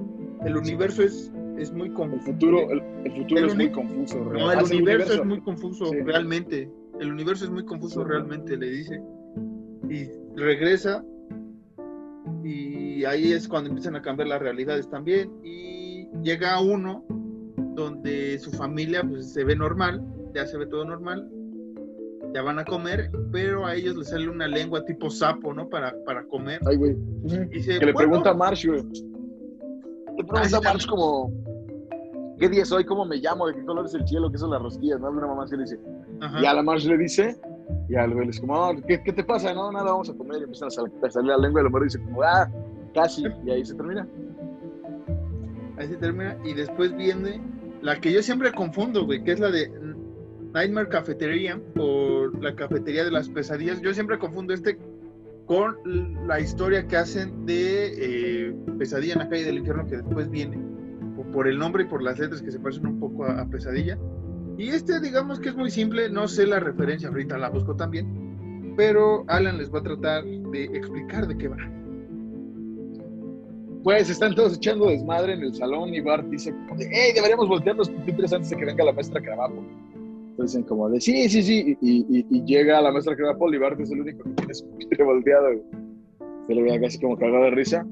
[0.45, 2.25] El universo es, es muy El confuso.
[2.25, 4.19] futuro, el, el futuro El es muy confuso.
[4.25, 5.97] No, el universo, es muy confuso, Sí.
[6.01, 6.69] realmente.
[6.99, 9.01] El universo es muy confuso, realmente, le dice.
[9.89, 11.03] Y regresa.
[12.43, 15.31] Y ahí es cuando empiezan a cambiar las realidades también.
[15.43, 17.03] Y llega uno
[17.75, 21.29] donde su familia pues, se ve normal, ya se ve todo normal.
[22.33, 25.67] Ya van a comer, pero a ellos les sale una lengua tipo sapo, ¿no?
[25.67, 26.59] Para, para comer.
[26.65, 26.95] Ay, güey.
[27.49, 28.09] Dice, Que le "Bueno".
[28.09, 28.83] pregunta a Marsh, güey.
[30.17, 31.31] Le pregunta a Marsh como...
[32.39, 32.85] ¿Qué día soy?
[32.85, 33.47] ¿Cómo me llamo?
[33.47, 34.31] ¿De qué color es el cielo?
[34.31, 34.99] ¿Qué son las rosquillas?
[34.99, 35.07] ¿No?
[35.07, 35.79] Alguna mamá así le dice.
[36.21, 36.41] Ajá.
[36.41, 37.35] Y a la Marsh le dice...
[37.87, 39.53] Y al güey le dice como, "Ah, ¿qué, ¿qué te pasa?
[39.53, 40.39] No, nada, vamos a comer.
[40.39, 42.49] Y empiezan a, sal- a salir la lengua y el hombre dice como, ah,
[42.93, 43.25] casi.
[43.45, 44.07] Y ahí se termina.
[45.77, 46.37] Ahí se termina.
[46.45, 47.41] Y después viene
[47.81, 49.67] la que yo siempre confundo, güey, que es la de
[50.53, 53.81] Nightmare Cafetería o la cafetería de las pesadillas.
[53.81, 54.77] Yo siempre confundo este
[55.45, 55.75] con
[56.27, 60.57] la historia que hacen de eh, Pesadilla en la calle del infierno que después viene.
[61.15, 63.97] Por, por el nombre y por las letras que se parecen un poco a, Pesadilla.
[64.57, 68.73] Y este, digamos que es muy simple, no sé la referencia, ahorita la busco también.
[68.77, 71.57] Pero Alan les va a tratar de explicar de qué va.
[73.83, 77.89] Pues están todos echando desmadre en el salón y Bart dice hey, deberíamos voltear los
[77.89, 79.65] pupitres antes de que venga la maestra Cravapo.
[80.41, 84.01] Dicen como de, sí, sí, sí, y, llega la maestra Cravapo y Bart es el
[84.01, 85.47] único que tiene su pupitre volteado.
[86.47, 87.85] Se le ve casi como cagado de risa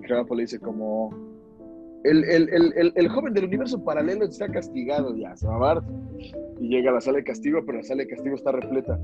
[0.00, 1.10] y Cravapo le dice como,
[2.04, 5.84] el, el, el, el, joven del universo paralelo está castigado ya, se va Bart.
[6.60, 8.98] Y llega a la sala de castigo, pero la sala de castigo está repleta.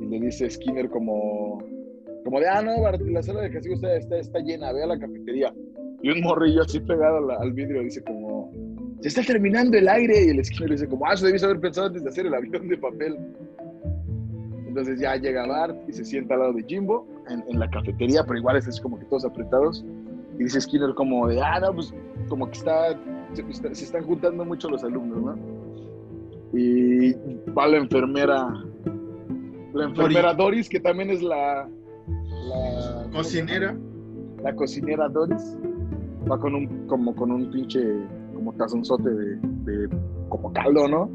[0.00, 1.62] Y le dice Skinner como,
[2.24, 4.86] como de, ah, no, Bart, la sala de castigo está, está, está llena, ve a
[4.86, 5.54] la cafetería.
[6.02, 8.50] Y un morrillo así pegado a la- al vidrio dice como,
[9.00, 10.24] se está terminando el aire.
[10.26, 12.68] Y el Skinner dice como, ah, eso debiste haber pensado antes de hacer el avión
[12.68, 13.16] de papel.
[14.66, 18.24] Entonces ya llega Bart y se sienta al lado de Jimbo en, en la cafetería,
[18.24, 19.84] pero igual es como que todos apretados.
[20.38, 21.94] Y dice Skinner como de, ah, no, pues
[22.28, 22.98] como que está,
[23.34, 26.58] se, está- se están juntando mucho los alumnos, ¿no?
[26.58, 27.12] Y
[27.56, 28.48] va la enfermera,
[29.74, 31.68] la enfermera Doris, que también es la...
[32.48, 33.76] la Cocinera.
[34.42, 35.56] la cocinera Doris
[36.30, 37.80] va con un como con un pinche
[38.44, 39.88] como tazonzote de, de
[40.28, 41.08] como caldo, ¿no?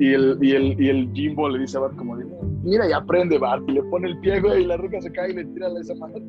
[0.00, 2.26] Y el, y el, y el Jimbo le dice a Bart como de,
[2.64, 5.30] mira y aprende Bart, y le pone el pie, güey, y la ruca se cae
[5.30, 6.22] y le tira a esa madre.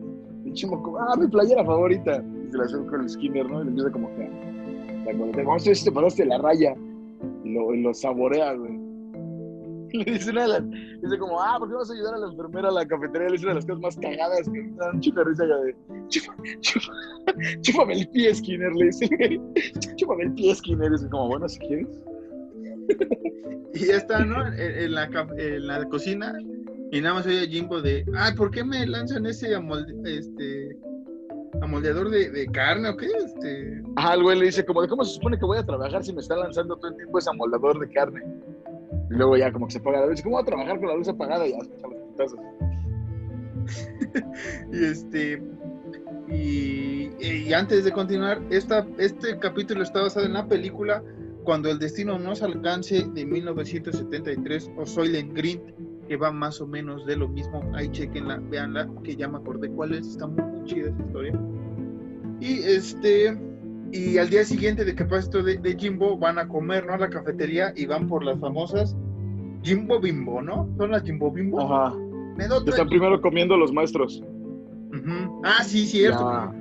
[0.45, 2.24] Y Jimbo como, ah, mi playera favorita.
[2.47, 3.62] Y se la hace con el Skinner, ¿no?
[3.62, 6.76] Y le empieza como que, a- como, ¿cómo es te pasaste la raya?
[7.43, 8.80] Y lo, y lo saborea, güey.
[9.93, 10.63] Le dice una de las,
[11.01, 13.27] dice como, ah, ¿por qué vas a ayudar a la enfermera a la cafetería?
[13.27, 15.75] Le dice una de las cosas más cagadas que me dan chica risa ya de,
[16.09, 19.09] "Chupa- chupa- chúpame el pie, Skinner, le dice,
[19.97, 20.91] chúpame el pie, Skinner.
[20.91, 21.87] Y es como, bueno, si quieres.
[23.73, 24.47] Y ya está, ¿no?
[24.47, 25.03] En, en la,
[25.37, 26.33] en la cocina.
[26.91, 30.75] Y nada más oye a Jimbo de, ah, ¿por qué me lanzan ese amolde- este,
[31.61, 33.05] amoldeador de, de carne o qué?
[33.05, 36.03] Este, Ajá, el güey le dice como, de cómo se supone que voy a trabajar
[36.03, 38.21] si me está lanzando todo el tiempo ese amoldador de carne.
[39.10, 40.22] Luego ya como que se apaga la luz.
[40.22, 41.47] ¿Cómo va a trabajar con la luz apagada?
[41.47, 42.39] Y ya putazos.
[44.72, 45.41] Y este.
[46.28, 51.03] Y, y antes de continuar, esta, este capítulo está basado en la película
[51.43, 55.62] Cuando el destino nos alcance de 1973 o Soylent Green,
[56.07, 57.62] que va más o menos de lo mismo.
[57.74, 60.07] Ahí chequenla, veanla, que ya me acordé cuál es.
[60.07, 61.39] Está muy, muy chida esa historia.
[62.39, 63.49] Y este.
[63.91, 66.93] Y al día siguiente de que pasa esto de, de Jimbo, van a comer, ¿no?
[66.93, 68.95] A la cafetería y van por las famosas
[69.63, 70.69] Jimbo Bimbo, ¿no?
[70.77, 71.61] Son las Jimbo Bimbo.
[71.61, 71.95] Ajá.
[72.37, 74.23] Me Están primero comiendo los maestros.
[74.93, 75.41] Ujú.
[75.43, 76.23] Ah, sí, cierto.
[76.23, 76.55] Ya.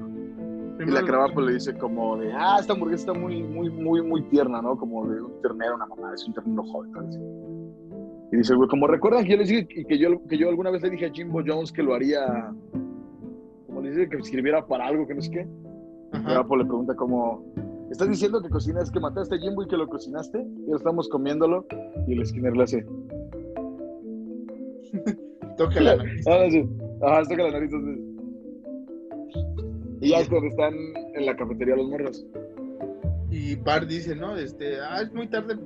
[0.80, 4.22] Y la Cravapo le dice como de, ah, esta hamburguesa está muy, muy, muy, muy
[4.28, 4.76] tierna, ¿no?
[4.76, 6.92] Como de un ternero, una mamá, es un ternero joven.
[8.30, 10.82] Y dice, güey, como recuerdan que yo les dije que yo, que yo alguna vez
[10.82, 12.52] le dije a Jimbo Jones que lo haría,
[13.66, 15.48] como le dice, que escribiera para algo, que no sé qué.
[16.11, 17.44] Cravapo le pregunta como,
[17.90, 20.44] ¿estás diciendo que cocinas, que mataste a Jimbo y que lo cocinaste?
[20.66, 21.66] Y estamos comiéndolo.
[22.06, 22.86] Y el Skinner le hace,
[25.56, 26.26] Toca la nariz.
[26.26, 26.68] Ah, sí.
[27.02, 27.70] Ajá, saca la nariz.
[30.00, 30.74] Y ya es cuando están
[31.14, 32.26] en la cafetería los morros.
[33.30, 34.36] Y Bart dice, ¿no?
[34.36, 35.59] Este, ah, es muy tarde.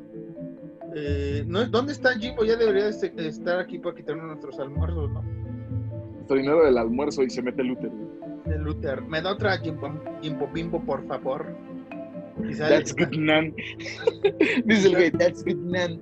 [0.94, 2.44] Eh, no, ¿Dónde está Jimbo?
[2.44, 5.22] Ya debería estar aquí para quitarnos nuestros almuerzos, ¿no?
[6.34, 7.90] Dinero del almuerzo y se mete Luther.
[7.90, 8.31] güey.
[8.46, 9.02] De Luther.
[9.02, 9.92] Me da otra Jimbo,
[10.52, 11.46] Bimbo, por favor.
[12.58, 13.54] That's good, nan.
[14.64, 16.00] Dice el güey, that's good, nan.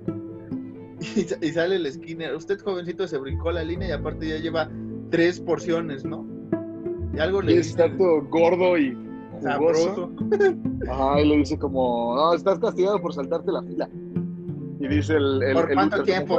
[1.15, 2.35] y sa- y sale el Skinner.
[2.35, 4.69] Usted, jovencito, se brincó la línea y aparte ya lleva
[5.09, 6.25] tres porciones, ¿no?
[7.13, 8.95] Y algo le Y está todo gordo y
[9.41, 10.11] jugoso.
[10.89, 13.89] Ajá, y le dice como, no, estás castigado por saltarte la fila.
[14.79, 15.43] Y dice el...
[15.43, 16.35] el ¿Por el cuánto Luther, tiempo?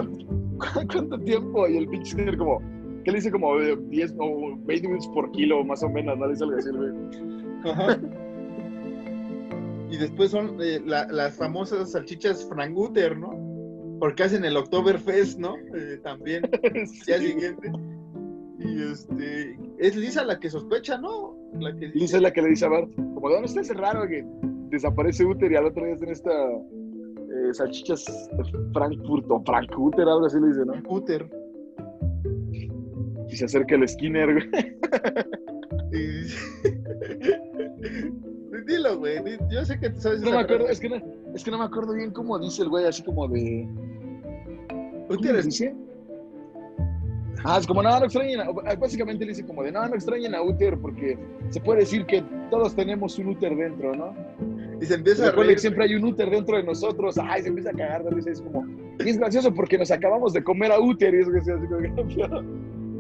[0.58, 1.68] ¿Cuánto, cuánto tiempo?
[1.68, 2.60] Y el pinche Skinner como,
[3.04, 3.30] ¿qué le dice?
[3.30, 6.26] Como eh, 10 o 20 minutos por kilo, más o menos, ¿no?
[6.26, 6.90] Le dice algo así, güey.
[7.64, 7.98] Ajá.
[9.90, 13.30] Y después son eh, la- las famosas salchichas Franguter, ¿no?
[14.00, 15.54] Porque hacen el Oktoberfest, ¿no?
[15.56, 16.42] Eh, también,
[17.06, 17.70] día siguiente.
[18.58, 21.36] Y este, es Lisa la que sospecha, ¿no?
[21.60, 23.74] La que dice, Lisa es la que le dice a Bart, como, ¿dónde está ese
[23.74, 24.24] raro que
[24.70, 28.30] desaparece Uther y al otro día hacen esta eh, salchichas
[28.72, 30.74] Frankfurt o Frankfurter, algo así le dice, ¿no?
[30.88, 31.28] Uter.
[33.32, 34.50] Y se acerca el Skinner, güey.
[38.66, 39.16] Dilo, güey.
[39.50, 40.96] Yo sé que tú sabes No me acuerdo, es que no,
[41.34, 43.66] es que no me acuerdo bien cómo dice el güey, así como de...
[44.68, 45.74] ¿Cómo Uter le es- dice?
[47.44, 50.32] Ah, es como, no, no extrañen, a- básicamente le dice como de, no, no extrañen
[50.34, 51.18] a Uther porque
[51.48, 54.14] se puede decir que todos tenemos un Uther dentro, ¿no?
[54.80, 55.54] Y se empieza a reír.
[55.54, 57.18] que siempre hay un Uther dentro de nosotros.
[57.18, 58.30] Ay, se empieza a cagar de risa.
[58.30, 58.64] Es como,
[59.04, 61.14] y es gracioso porque nos acabamos de comer a Uther.
[61.14, 61.62] Y es gracioso,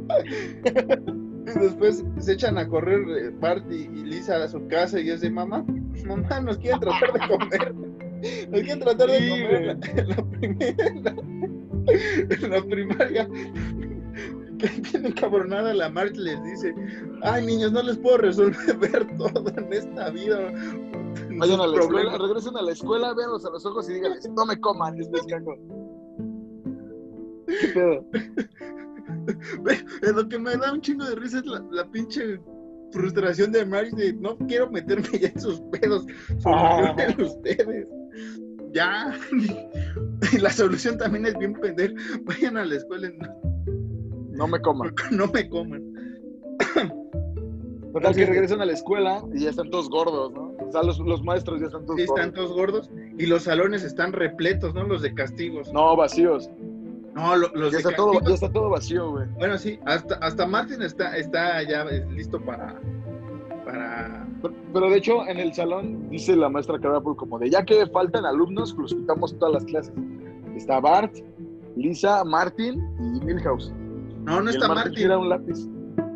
[1.44, 5.20] Y después se echan a correr eh, Bart y, Lisa a su casa y es
[5.20, 5.64] de mamá,
[6.06, 7.74] mamá, nos quieren tratar de comer.
[8.22, 9.74] Nos quieren tratar de comer en la,
[10.14, 11.14] la primera,
[12.30, 13.28] en la primaria.
[14.58, 16.72] Que bien encabronada la March les dice,
[17.22, 20.38] ay niños, no les puedo resolver todo en esta vida.
[21.36, 22.20] Vayan a la escuela, problemas".
[22.20, 25.56] regresen a la escuela, véanlos a los ojos y díganles, no me coman, es pescaco.
[27.48, 28.06] ¿Qué pedo?
[30.14, 32.40] Lo que me da un chingo de risa es la, la pinche
[32.92, 36.06] frustración de Marge de no quiero meterme ya en sus pedos.
[36.38, 37.88] Solucionen ustedes.
[38.72, 39.14] Ya.
[40.32, 41.94] Y la solución también es bien pendeja.
[42.24, 43.28] Vayan a la escuela y no,
[44.30, 44.94] No me coman.
[45.10, 45.82] no me coman.
[47.92, 50.54] Total que regresan a la escuela y ya están todos gordos, ¿no?
[50.66, 52.34] O sea, los, los maestros ya están todos Sí, están gordos.
[52.34, 54.84] todos gordos y los salones están repletos, ¿no?
[54.84, 55.70] Los de castigos.
[55.74, 56.48] No, vacíos.
[57.14, 59.26] No, lo- los Ya está, todo, ya está todo vacío, güey.
[59.38, 62.80] Bueno, sí, hasta, hasta Martin está, está ya listo para.
[63.64, 64.26] para.
[64.40, 67.86] Pero, pero de hecho, en el salón dice la maestra Carapul como de, ya que
[67.86, 69.92] faltan alumnos, los juntamos todas las clases.
[70.56, 71.14] Está Bart,
[71.76, 72.82] Lisa, Martin
[73.14, 73.72] y Milhouse.
[74.24, 74.94] No, no Y está Martin Martin.
[74.94, 75.66] tira un lápiz.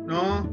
[0.07, 0.43] No.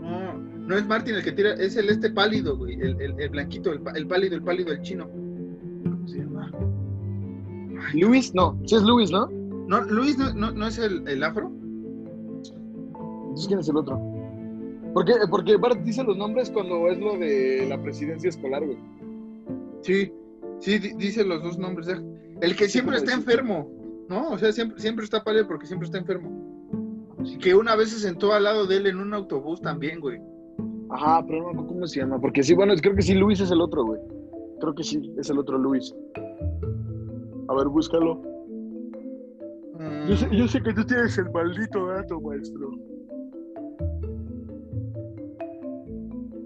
[0.00, 2.74] No, no es Martin el que tira, es el este pálido, güey.
[2.80, 5.06] El, el, el blanquito, el, el pálido, el pálido, el chino.
[5.08, 6.50] ¿Cómo se llama?
[7.94, 9.28] Luis, no, sí es Luis, ¿no?
[9.68, 11.50] No, Luis no, no, no es el, el afro.
[13.28, 14.00] Entonces, ¿quién es el otro?
[14.94, 15.14] ¿Por qué?
[15.30, 18.78] Porque Bart dice los nombres cuando es lo de la presidencia escolar, güey.
[19.82, 20.12] Sí,
[20.60, 21.88] sí, di- dice los dos nombres.
[22.40, 23.68] El que siempre está enfermo,
[24.08, 24.30] ¿no?
[24.30, 26.30] O sea, siempre, siempre está pálido porque siempre está enfermo.
[27.24, 30.18] Y que una vez se sentó al lado de él en un autobús también, güey.
[30.88, 32.18] Ajá, pero no cómo se llama.
[32.20, 34.00] Porque sí, bueno, creo que sí, Luis es el otro, güey.
[34.60, 35.94] Creo que sí, es el otro Luis.
[37.48, 38.16] A ver, búscalo.
[39.78, 42.70] Mm, Yo sé, yo sé que tú tienes el maldito dato, maestro.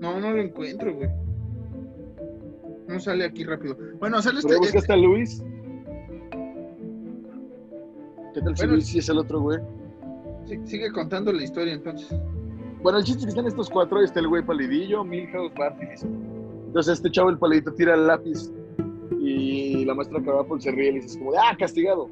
[0.00, 1.08] No, no lo encuentro, güey.
[2.88, 3.76] No sale aquí rápido.
[4.00, 5.44] Bueno, sale ¿Pero este, buscaste a Luis?
[8.34, 8.72] ¿Qué tal si Bueno.
[8.74, 9.58] Luis sí es el otro güey?
[10.64, 12.18] Sigue contando la historia entonces.
[12.82, 15.76] Bueno, el chiste es que están estos cuatro, ahí está el güey palidillo, Milhouse, Bart
[15.82, 16.06] y Lisa.
[16.66, 18.50] Entonces este chavo, el palidito, tira el lápiz
[19.30, 22.08] y la maestra Carapol se ríe y le dice como, ah, castigado.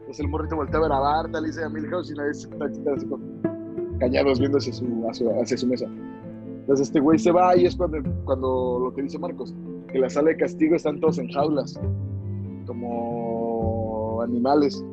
[0.00, 2.34] Entonces el morrito voltea a ver a Bart, a Lisa y a Milhouse y nadie
[2.34, 2.66] se está
[3.98, 5.86] callados viendo hacia su, hacia, hacia su mesa.
[6.60, 9.54] Entonces este güey se va y es cuando, cuando lo que dice Marcos,
[9.90, 11.78] que la sala de castigo están todos en jaulas,
[12.66, 14.84] como animales.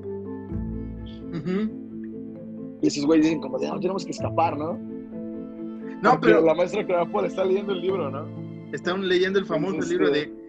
[2.82, 4.74] Y esos güeyes dicen como, de, no, tenemos que escapar, ¿no?
[6.02, 8.26] No, Porque pero la maestra Carapol está leyendo el libro, ¿no?
[8.74, 10.43] están leyendo el famoso Entonces, libro este- de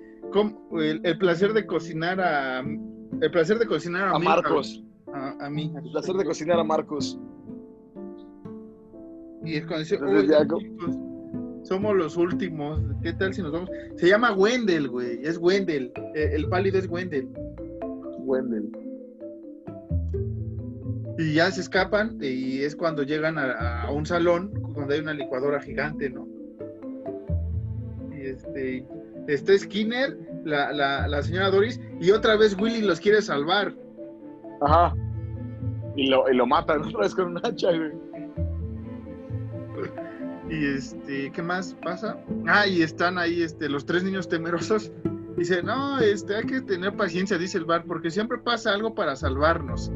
[0.80, 4.42] el, el placer de cocinar a el placer de cocinar a, A Milhouse.
[4.42, 4.84] Marcos.
[5.12, 7.18] a, a mí El placer de cocinar a Marcos.
[9.44, 10.96] y es cuando dice Entonces, "Oye, ya co- chicos,
[11.62, 16.30] somos los últimos qué tal si nos vamos se llama Wendell güey es Wendell Eh,
[16.34, 17.28] el pálido es Wendell
[18.18, 18.70] Wendell.
[21.18, 25.14] y ya se escapan y es cuando llegan a, a un salón donde hay una
[25.14, 26.26] licuadora gigante no
[28.16, 28.86] y este
[29.26, 33.74] está Skinner la, la, la señora Doris y otra vez Willy los quiere salvar
[34.60, 34.94] Ajá.
[35.96, 37.92] Y lo, y lo matan otra vez con un hacha, güey.
[40.50, 42.18] Y este, ¿qué más pasa?
[42.46, 44.92] Ah, y están ahí este, los tres niños temerosos.
[45.36, 49.16] Dice, no, este, hay que tener paciencia, dice el bar, porque siempre pasa algo para
[49.16, 49.90] salvarnos.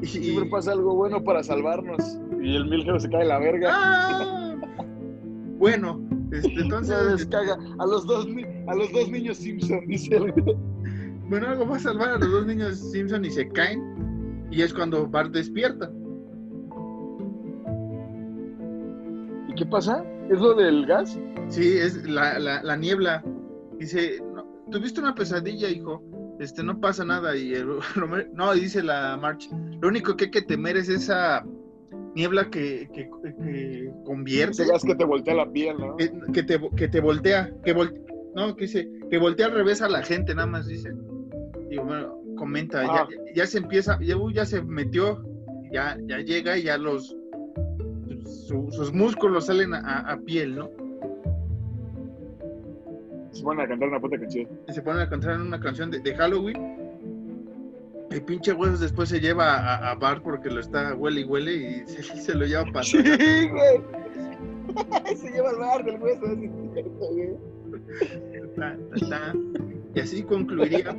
[0.00, 2.18] Y, Siempre pasa algo bueno para salvarnos.
[2.40, 3.70] Y el Milhouse se cae la verga.
[3.72, 4.56] ¡Ah!
[5.58, 6.00] Bueno,
[6.32, 7.56] este, Se entonces, descaga.
[7.78, 8.26] A los dos,
[8.66, 10.32] a los dos niños Simpson, dice el
[11.28, 14.46] bueno, algo va a salvar a los dos niños Simpson y se caen.
[14.50, 15.90] Y es cuando Bart despierta.
[19.48, 20.04] ¿Y qué pasa?
[20.30, 21.18] ¿Es lo del gas?
[21.48, 23.22] Sí, es la, la, la niebla.
[23.78, 26.02] Dice, no, tuviste una pesadilla, hijo.
[26.40, 27.36] Este, no pasa nada.
[27.36, 27.78] Y el-
[28.34, 29.50] no, y dice la March,
[29.82, 31.44] lo único que hay que temer es esa
[32.18, 33.08] niebla que, que,
[33.42, 35.96] que convierte, gas que te voltea la piel, ¿no?
[35.96, 37.94] que, que te, que te voltea, que vol-
[38.34, 40.92] no, que dice, que voltea al revés a la gente, nada más dice.
[41.70, 43.08] Digo, bueno, comenta, Ah.
[43.10, 45.24] ya, ya se empieza, ya, ya se metió,
[45.72, 47.16] ya, ya llega y ya los,
[48.48, 50.70] su- sus músculos salen a- a piel, ¿no?
[53.30, 54.48] Se ponen a cantar una puta canción.
[54.68, 56.87] y se ponen a cantar una canción de, de Halloween.
[58.10, 61.54] El pinche huesos después se lleva a, a Bart porque lo está huele y huele
[61.54, 63.82] y se, se lo lleva para Sí, güey.
[65.16, 66.26] Se lleva el bar del hueso.
[66.26, 67.36] sí, es cierto, güey.
[69.94, 70.94] Y así concluiría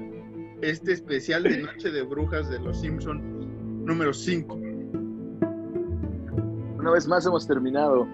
[0.61, 4.55] este especial de Noche de Brujas de los Simpson número 5.
[6.79, 8.07] Una vez más hemos terminado.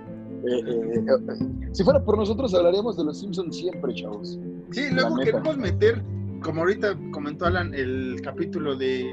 [0.48, 4.40] Eh, eh, eh, si fuera por nosotros, hablaríamos de los Simpsons siempre, chavos.
[4.72, 6.04] Sí, luego queremos meter,
[6.46, 9.04] como ahorita comentó Alan, el capítulo de,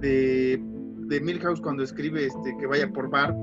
[0.00, 0.60] de,
[1.06, 3.36] de Milhouse cuando escribe este, que vaya por Bart,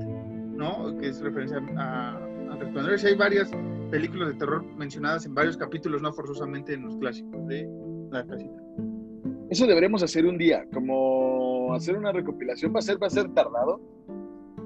[0.54, 0.94] ¿no?
[0.98, 2.94] Que es referencia a, a Resplandor.
[3.02, 3.50] Hay varias
[3.90, 7.66] películas de terror mencionadas en varios capítulos, no forzosamente en los clásicos de
[8.10, 8.62] la casita.
[9.48, 12.74] Eso deberemos hacer un día, como hacer una recopilación.
[12.74, 13.80] Va a ser, va a ser tardado,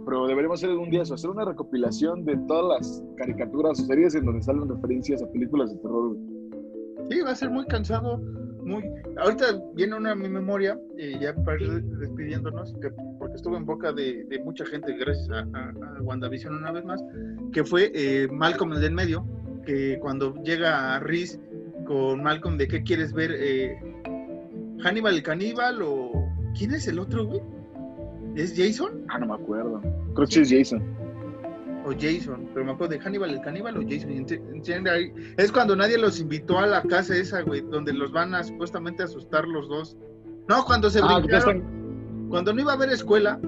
[0.05, 4.17] pero deberíamos hacer un día eso, hacer una recopilación de todas las caricaturas o series
[4.17, 6.17] en donde salen referencias a películas de terror.
[7.09, 8.21] Sí, va a ser muy cansado,
[8.67, 8.85] muy...
[9.17, 13.65] Ahorita viene una a mi memoria, eh, ya para ir despidiéndonos, que- porque estuvo en
[13.65, 17.03] boca de, de mucha gente gracias a, a, a WandaVision una vez más,
[17.53, 19.25] que fue eh, Malcolm el del medio,
[19.65, 21.39] que cuando llega a Riz
[21.87, 23.77] con Malcolm de qué quieres ver, eh,
[24.83, 26.13] Hannibal el caníbal o...
[26.59, 27.41] ¿Quién es el otro, güey?
[28.35, 29.81] ¿Es Jason Ah, no me acuerdo.
[30.15, 30.83] Creo que sí es Jason.
[31.87, 32.49] O Jason?
[32.53, 34.11] Pero me acuerdo de Hannibal el caníbal o Jason.
[34.11, 38.43] entiende Es cuando nadie los invitó a la casa esa, güey, donde los van a
[38.43, 39.97] supuestamente asustar los dos.
[40.49, 42.29] No, cuando se Ah, brincaron, están.
[42.29, 43.41] cuando no iba a haber escuela,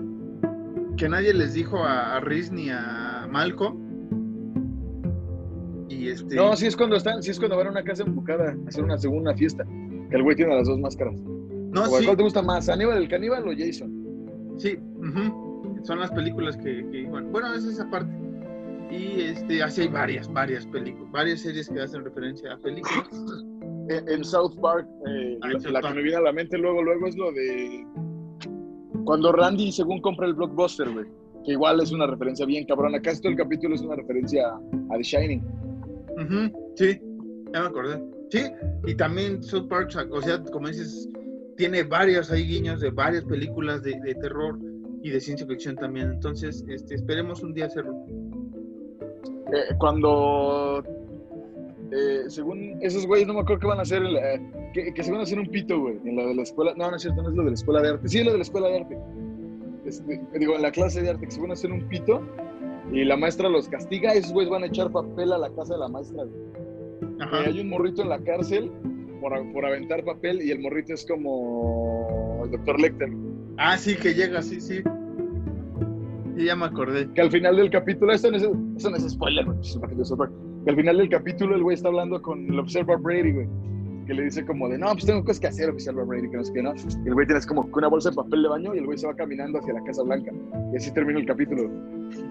[0.96, 3.86] que nadie les dijo a, a Riz ni a Malcolm.
[5.88, 6.36] Y este.
[6.36, 8.84] No, sí es cuando están, sí es cuando van a una casa enfocada a hacer
[8.84, 9.64] una segunda fiesta.
[10.10, 11.14] Que el güey tiene las dos máscaras.
[11.20, 13.92] no, ¿O sí, ¿Cuál te gusta más, Aníbal el caníbal o Jason?
[14.58, 15.78] sí, ujú.
[15.84, 17.30] son las películas que, que iban.
[17.30, 18.12] Bueno, es esa parte.
[18.90, 23.08] Y este, así hay varias, varias películas, varias series que hacen referencia a películas.
[23.90, 25.94] En, en South Park, eh, Ah, la, South la Park.
[25.94, 27.86] que me viene a la mente luego, luego es lo de
[29.08, 31.06] cuando Randy según compra el blockbuster, güey.
[31.46, 33.00] Que igual es una referencia bien cabrona.
[33.00, 35.42] Casi todo el capítulo es una referencia a, The Shining.
[36.74, 37.00] Sí,
[37.54, 38.02] ya me acordé.
[38.28, 38.44] Sí,
[38.86, 41.08] y también South Park, o sea, como dices,
[41.56, 44.58] tiene varios ahí guiños de varias películas de, de terror
[45.02, 46.12] y de ciencia ficción también.
[46.12, 47.94] Entonces, este, esperemos un día hacerlo.
[49.52, 50.84] Eh, cuando
[51.90, 54.40] eh, según esos güeyes no me acuerdo que van a hacer eh,
[54.74, 56.90] que, que se van a hacer un pito güey en lo de la escuela no
[56.90, 58.38] no es cierto no es lo de la escuela de arte sí es lo de
[58.38, 58.98] la escuela de arte
[59.88, 62.22] este, digo, en la clase de arte que se van a hacer un pito
[62.92, 65.80] y la maestra los castiga, esos güeyes van a echar papel a la casa de
[65.80, 66.24] la maestra.
[66.24, 67.44] güey.
[67.44, 68.70] Y hay un morrito en la cárcel
[69.20, 73.10] por, por aventar papel y el morrito es como el doctor Lecter.
[73.56, 74.82] Ah, sí, que llega, sí, sí.
[76.38, 77.12] Y ya me acordé.
[77.14, 79.58] Que al final del capítulo, esto no es, eso no es spoiler, güey,
[80.64, 83.48] Que al final del capítulo el güey está hablando con el Observer Brady, güey.
[84.06, 86.44] Que le dice como de, no, pues tengo cosas que hacer, Observer Brady, que no
[86.44, 86.74] sé qué, ¿no?
[86.76, 89.08] Y el güey tienes como una bolsa de papel de baño y el güey se
[89.08, 90.32] va caminando hacia la Casa Blanca.
[90.72, 91.70] Y así termina el capítulo.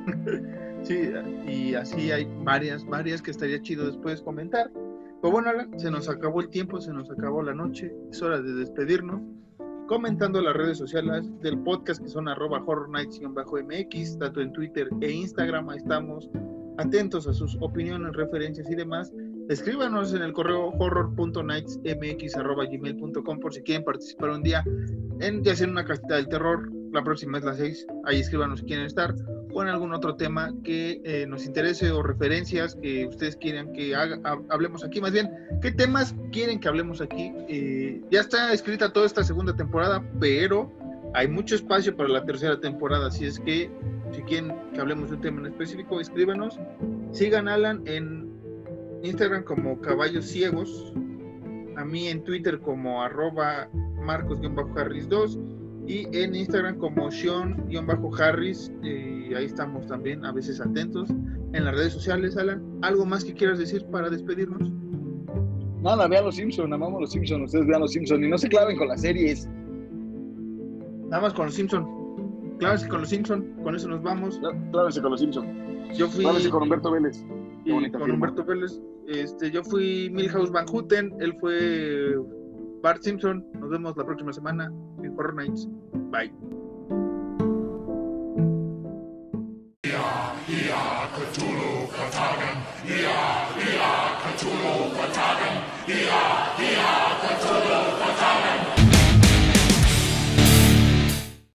[0.83, 1.09] Sí,
[1.47, 4.71] y así hay varias, varias que estaría chido después comentar.
[5.21, 8.39] Pues bueno, Alan, se nos acabó el tiempo, se nos acabó la noche, es hora
[8.39, 9.21] de despedirnos.
[9.87, 15.09] Comentando las redes sociales del podcast que son arroba horror nights-mx, tanto en Twitter e
[15.09, 16.29] Instagram, estamos
[16.77, 19.13] atentos a sus opiniones, referencias y demás.
[19.47, 24.61] Escríbanos en el correo horror.nightsmx.gmail.com por si quieren participar un día
[25.21, 28.87] en ya una casita del terror, la próxima es las 6, ahí escríbanos si quieren
[28.87, 29.15] estar,
[29.61, 34.19] en algún otro tema que eh, nos interese o referencias que ustedes quieran que haga-
[34.23, 35.29] ha- hablemos aquí, más bien,
[35.61, 37.31] ¿qué temas quieren que hablemos aquí?
[37.47, 40.71] Eh, ya está escrita toda esta segunda temporada, pero
[41.13, 43.69] hay mucho espacio para la tercera temporada, así es que
[44.13, 46.59] si quieren que hablemos de un tema en específico, escríbanos.
[47.11, 48.27] Sigan Alan en
[49.03, 50.93] Instagram como Caballos Ciegos,
[51.75, 53.69] a mí en Twitter como arroba
[54.01, 55.37] marcos-harris2
[55.87, 58.71] y en Instagram como Sean-harris.
[58.83, 61.09] eh, ahí estamos también, a veces atentos.
[61.53, 64.71] En las redes sociales, Alan, ¿algo más que quieras decir para despedirnos?
[65.81, 68.77] Nada, vean los Simpsons, amamos los Simpsons, ustedes vean los Simpsons y no se claven
[68.77, 69.47] con las series.
[71.09, 71.87] Nada más con los Simpson.
[72.59, 74.41] Claro, con los Simpson, con eso nos vamos.
[74.71, 75.47] Clávense con los Simpsons.
[75.97, 77.23] Yo fui Clávense con Humberto Vélez.
[77.63, 78.13] Qué con firma.
[78.13, 78.81] Humberto Vélez.
[79.07, 82.15] Este, yo fui Milhouse Van Houten, él fue
[82.81, 83.45] Bart Simpson.
[83.59, 84.71] Nos vemos la próxima semana
[85.03, 85.67] en Horror Nights.
[86.11, 86.31] Bye.